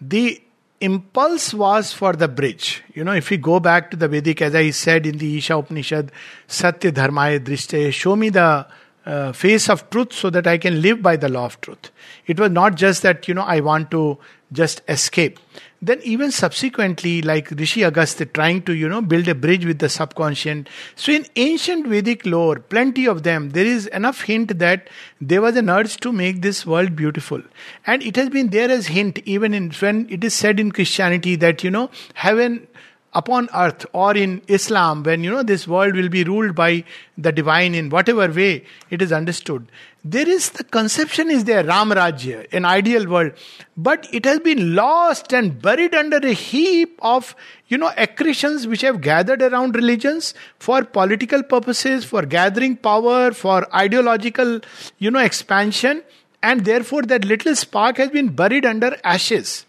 [0.00, 0.40] the
[0.84, 2.82] impulse was for the bridge.
[2.94, 5.56] You know, if we go back to the Vedic, as I said in the Isha
[5.56, 6.12] Upanishad,
[6.46, 8.66] Satya Dharmaya Drishtaya, show me the
[9.06, 11.90] uh, face of truth so that I can live by the law of truth.
[12.26, 14.18] It was not just that, you know, I want to
[14.52, 15.38] just escape.
[15.84, 19.90] Then, even subsequently, like Rishi Agastya trying to, you know, build a bridge with the
[19.90, 20.64] subconscious.
[20.96, 24.88] So, in ancient Vedic lore, plenty of them, there is enough hint that
[25.20, 27.42] there was an urge to make this world beautiful.
[27.86, 31.36] And it has been there as hint, even in when it is said in Christianity
[31.36, 32.66] that, you know, heaven
[33.14, 36.84] upon earth or in Islam, when you know this world will be ruled by
[37.16, 39.70] the divine in whatever way it is understood,
[40.04, 43.32] there is the conception is there, Ram Rajya, an ideal world,
[43.76, 47.34] but it has been lost and buried under a heap of
[47.68, 53.74] you know accretions which have gathered around religions for political purposes, for gathering power, for
[53.74, 54.60] ideological
[54.98, 56.02] you know expansion,
[56.42, 59.64] and therefore that little spark has been buried under ashes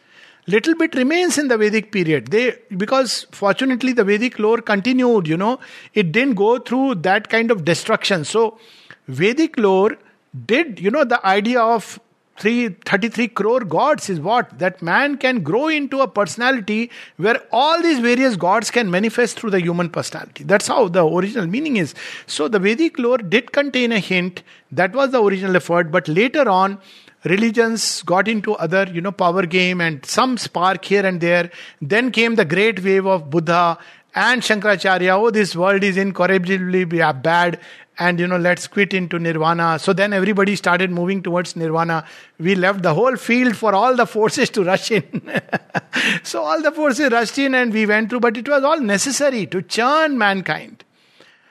[0.47, 2.27] little bit remains in the Vedic period.
[2.27, 5.59] They because fortunately the Vedic lore continued, you know,
[5.93, 8.23] it didn't go through that kind of destruction.
[8.25, 8.59] So
[9.07, 9.97] Vedic lore
[10.45, 11.99] did, you know, the idea of
[12.37, 14.59] three, 33 crore gods is what?
[14.59, 19.51] That man can grow into a personality where all these various gods can manifest through
[19.51, 20.43] the human personality.
[20.43, 21.93] That's how the original meaning is.
[22.27, 24.43] So the Vedic lore did contain a hint.
[24.71, 25.91] That was the original effort.
[25.91, 26.79] But later on,
[27.25, 31.49] religions got into other you know power game and some spark here and there
[31.81, 33.77] then came the great wave of buddha
[34.15, 37.59] and Shankaracharya, oh, this world is incorrigibly bad,
[37.99, 39.77] and you know, let's quit into nirvana.
[39.77, 42.05] So then everybody started moving towards nirvana.
[42.39, 45.03] We left the whole field for all the forces to rush in.
[46.23, 49.45] so all the forces rushed in and we went through, but it was all necessary
[49.47, 50.85] to churn mankind.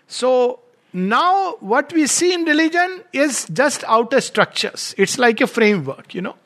[0.06, 0.60] So
[0.94, 4.94] now what we see in religion is just outer structures.
[4.96, 6.36] It's like a framework, you know.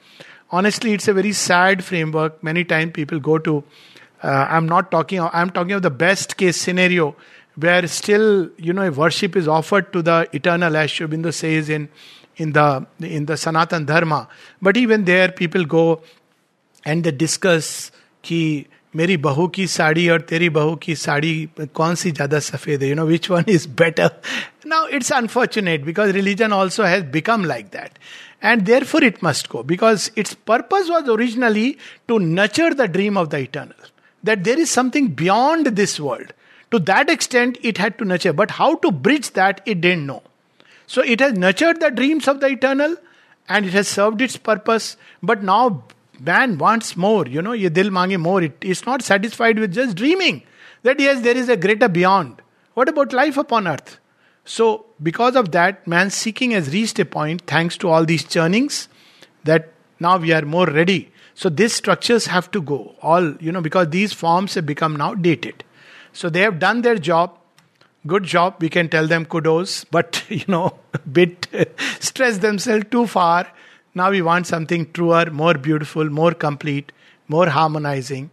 [0.50, 2.42] Honestly, it's a very sad framework.
[2.42, 3.62] Many times people go to
[4.22, 7.14] uh, I'm not talking, I'm talking of the best case scenario
[7.54, 11.88] where still, you know, a worship is offered to the eternal, as Sri says in,
[12.36, 14.28] in, the, in the Sanatan Dharma.
[14.60, 16.02] But even there, people go
[16.84, 17.90] and they discuss
[18.22, 22.88] कि मेरी बहू की साड़ी और तेरी बहू की साड़ी कौन सी ज़्यादा सफ़ेद है?
[22.88, 24.10] You know which one is better
[24.66, 27.98] now it's unfortunate because religion also has become like that
[28.44, 31.74] and therefore it must go because its purpose was originally
[32.08, 33.90] to nurture the dream of the eternal
[34.24, 36.32] that there is something beyond this world
[36.72, 40.22] to that extent it had to nurture but how to bridge that it didn't know
[40.88, 42.96] so it has nurture the dreams of the eternal
[43.48, 45.68] and it has served its purpose but now
[46.20, 47.26] man wants more.
[47.26, 48.42] You know, ye dil mange more.
[48.42, 50.42] It is not satisfied with just dreaming
[50.82, 52.42] that yes, there is a greater beyond.
[52.74, 53.98] What about life upon earth?
[54.44, 58.88] So, because of that, man's seeking has reached a point, thanks to all these churnings,
[59.44, 62.96] that now we are more ready so these structures have to go.
[63.00, 65.62] All, you know, because these forms have become now dated.
[66.12, 67.38] So they have done their job.
[68.08, 68.56] Good job.
[68.58, 70.80] We can tell them kudos, but you know,
[71.12, 71.46] bit
[72.00, 73.46] stress themselves too far.
[73.98, 76.92] Now we want something truer, more beautiful, more complete,
[77.26, 78.30] more harmonizing,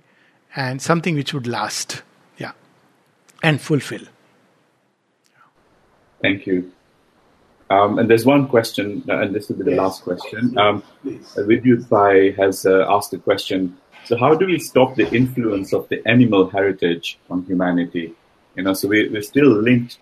[0.55, 2.03] and something which would last.
[2.38, 2.51] Yeah.
[3.41, 4.03] And fulfill.
[6.22, 6.72] Thank you.
[7.72, 9.80] Um, and there's one question, uh, and this will be the yes.
[9.80, 10.55] last question.
[10.55, 13.76] Um, Vidyutpai has uh, asked a question.
[14.03, 18.13] So, how do we stop the influence of the animal heritage on humanity?
[18.55, 19.97] You know, so we, we're still linked.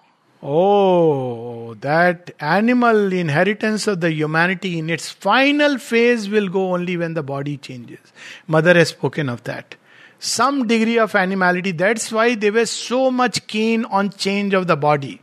[0.46, 7.14] Oh, that animal inheritance of the humanity in its final phase will go only when
[7.14, 8.00] the body changes.
[8.46, 9.76] Mother has spoken of that.
[10.20, 11.72] Some degree of animality.
[11.72, 15.22] That's why they were so much keen on change of the body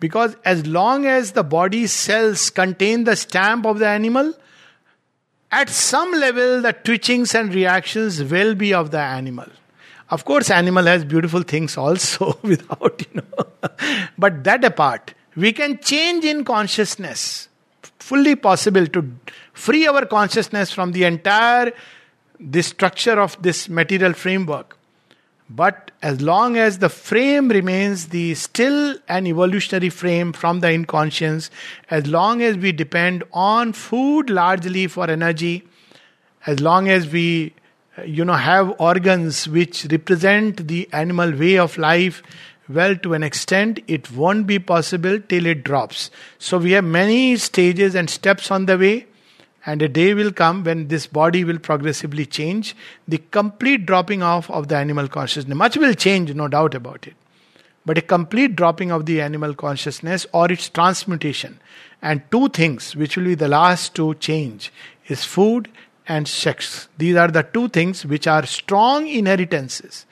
[0.00, 4.32] because as long as the body cells contain the stamp of the animal,
[5.52, 9.46] at some level the twitchings and reactions will be of the animal.
[10.10, 13.70] Of course, animal has beautiful things also without, you know.
[14.18, 17.48] but that apart, we can change in consciousness.
[17.98, 19.12] Fully possible to
[19.52, 21.72] free our consciousness from the entire
[22.40, 24.78] the structure of this material framework
[25.50, 31.50] but as long as the frame remains the still an evolutionary frame from the inconscience,
[31.90, 35.66] as long as we depend on food largely for energy,
[36.46, 37.52] as long as we
[38.06, 42.22] you know have organs which represent the animal way of life
[42.68, 47.36] well to an extent it won't be possible till it drops so we have many
[47.36, 49.06] stages and steps on the way
[49.66, 52.74] and a day will come when this body will progressively change.
[53.06, 55.54] The complete dropping off of the animal consciousness.
[55.54, 57.14] Much will change, no doubt about it.
[57.84, 61.60] But a complete dropping of the animal consciousness or its transmutation.
[62.02, 64.72] And two things which will be the last to change
[65.08, 65.68] is food
[66.14, 66.88] and sex.
[66.98, 70.06] These are the two things which are strong inheritances.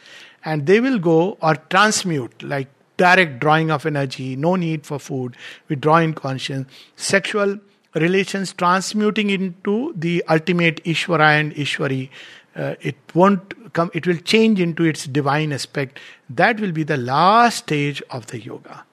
[0.44, 5.36] And they will go or transmute like direct drawing of energy, no need for food,
[5.68, 6.68] we draw in conscience.
[6.96, 7.58] Sexual
[7.94, 12.10] relations transmuting into the ultimate Ishvara and Ishwari.
[12.54, 15.98] Uh, it won't come, it will change into its divine aspect.
[16.30, 18.84] That will be the last stage of the yoga.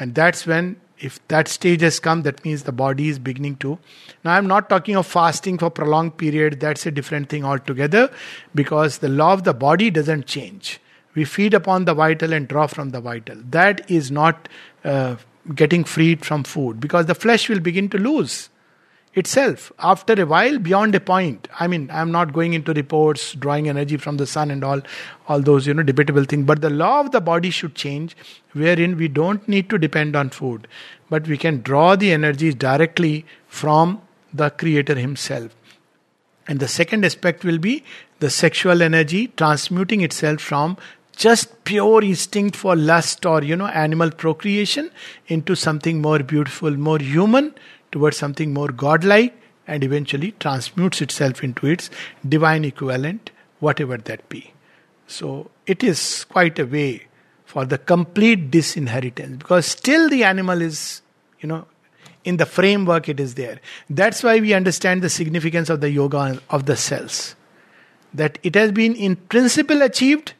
[0.00, 3.78] And that's when, if that stage has come, that means the body is beginning to.
[4.24, 8.10] Now, I'm not talking of fasting for prolonged period, that's a different thing altogether,
[8.54, 10.80] because the law of the body doesn't change.
[11.14, 13.36] We feed upon the vital and draw from the vital.
[13.48, 14.48] That is not
[14.84, 15.16] uh,
[15.54, 18.48] getting freed from food because the flesh will begin to lose
[19.20, 23.68] itself after a while beyond a point i mean i'm not going into reports drawing
[23.72, 24.82] energy from the sun and all
[25.28, 28.16] all those you know debatable things but the law of the body should change
[28.52, 30.68] wherein we don't need to depend on food
[31.10, 34.00] but we can draw the energies directly from
[34.32, 35.54] the creator himself.
[36.46, 37.84] And the second aspect will be
[38.20, 40.76] the sexual energy transmuting itself from
[41.16, 44.90] just pure instinct for lust or you know animal procreation
[45.26, 47.54] into something more beautiful more human
[47.92, 49.34] towards something more godlike
[49.66, 51.90] and eventually transmutes itself into its
[52.28, 53.30] divine equivalent
[53.60, 54.52] whatever that be.
[55.06, 57.06] So it is quite a way
[57.44, 61.02] for the complete disinheritance because still the animal is
[61.40, 61.66] you know
[62.24, 63.60] in the framework it is there.
[63.88, 67.34] That's why we understand the significance of the yoga of the cells.
[68.12, 70.34] That it has been in principle achieved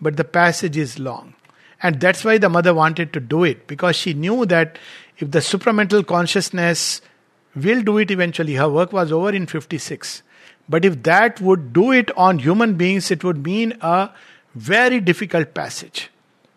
[0.00, 1.34] but the passage is long.
[1.82, 4.78] And that's why the mother wanted to do it, because she knew that
[5.20, 7.02] if the supramental consciousness
[7.54, 10.22] will do it eventually, her work was over in 56.
[10.68, 14.10] But if that would do it on human beings, it would mean a
[14.54, 16.10] very difficult passage.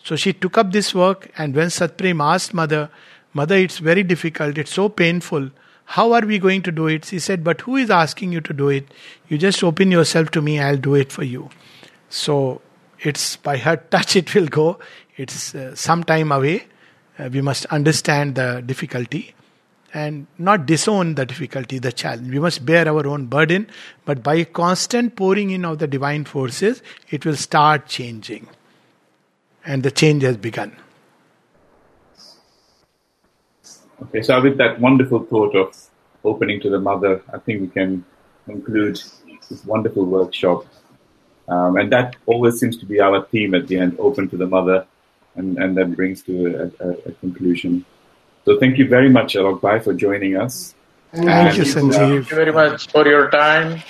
[0.04, 2.90] So she took up this work, and when Satprem asked Mother,
[3.34, 5.50] Mother, it's very difficult, it's so painful.
[5.86, 7.06] How are we going to do it?
[7.06, 8.94] She said, But who is asking you to do it?
[9.28, 11.50] You just open yourself to me, I'll do it for you.
[12.10, 12.62] So
[13.00, 14.80] it's by her touch it will go.
[15.18, 16.68] It's uh, some time away.
[17.18, 19.36] Uh, we must understand the difficulty
[19.94, 22.30] and not disown the difficulty, the challenge.
[22.30, 23.68] We must bear our own burden,
[24.06, 28.48] but by constant pouring in of the divine forces, it will start changing.
[29.66, 30.76] And the change has begun.
[34.02, 35.78] Okay, so with that wonderful thought of
[36.24, 38.04] opening to the mother, I think we can
[38.46, 39.00] conclude
[39.50, 40.66] this wonderful workshop.
[41.48, 44.48] Um, and that always seems to be our theme at the end open to the
[44.48, 44.88] mother,
[45.36, 47.86] and, and that brings to a, a, a conclusion.
[48.46, 50.76] So thank you very much, Alok for joining us.
[51.14, 51.94] Thank and, you, Sanjeev.
[51.94, 53.82] Thank you very much for your time.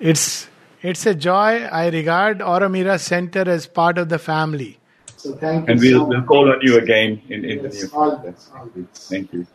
[0.00, 0.48] It's
[0.82, 1.64] it's a joy.
[1.64, 4.78] I regard Auromeera Center as part of the family.
[5.16, 5.72] So thank you.
[5.72, 8.88] And we'll, so we'll call on you again in, in yes, the near future.
[8.94, 9.46] Thank you.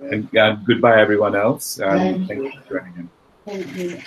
[0.00, 1.80] And uh, goodbye, everyone else.
[1.80, 2.44] Um, thank, thank you.
[2.44, 3.10] you for joining in.
[3.44, 4.02] Thank you.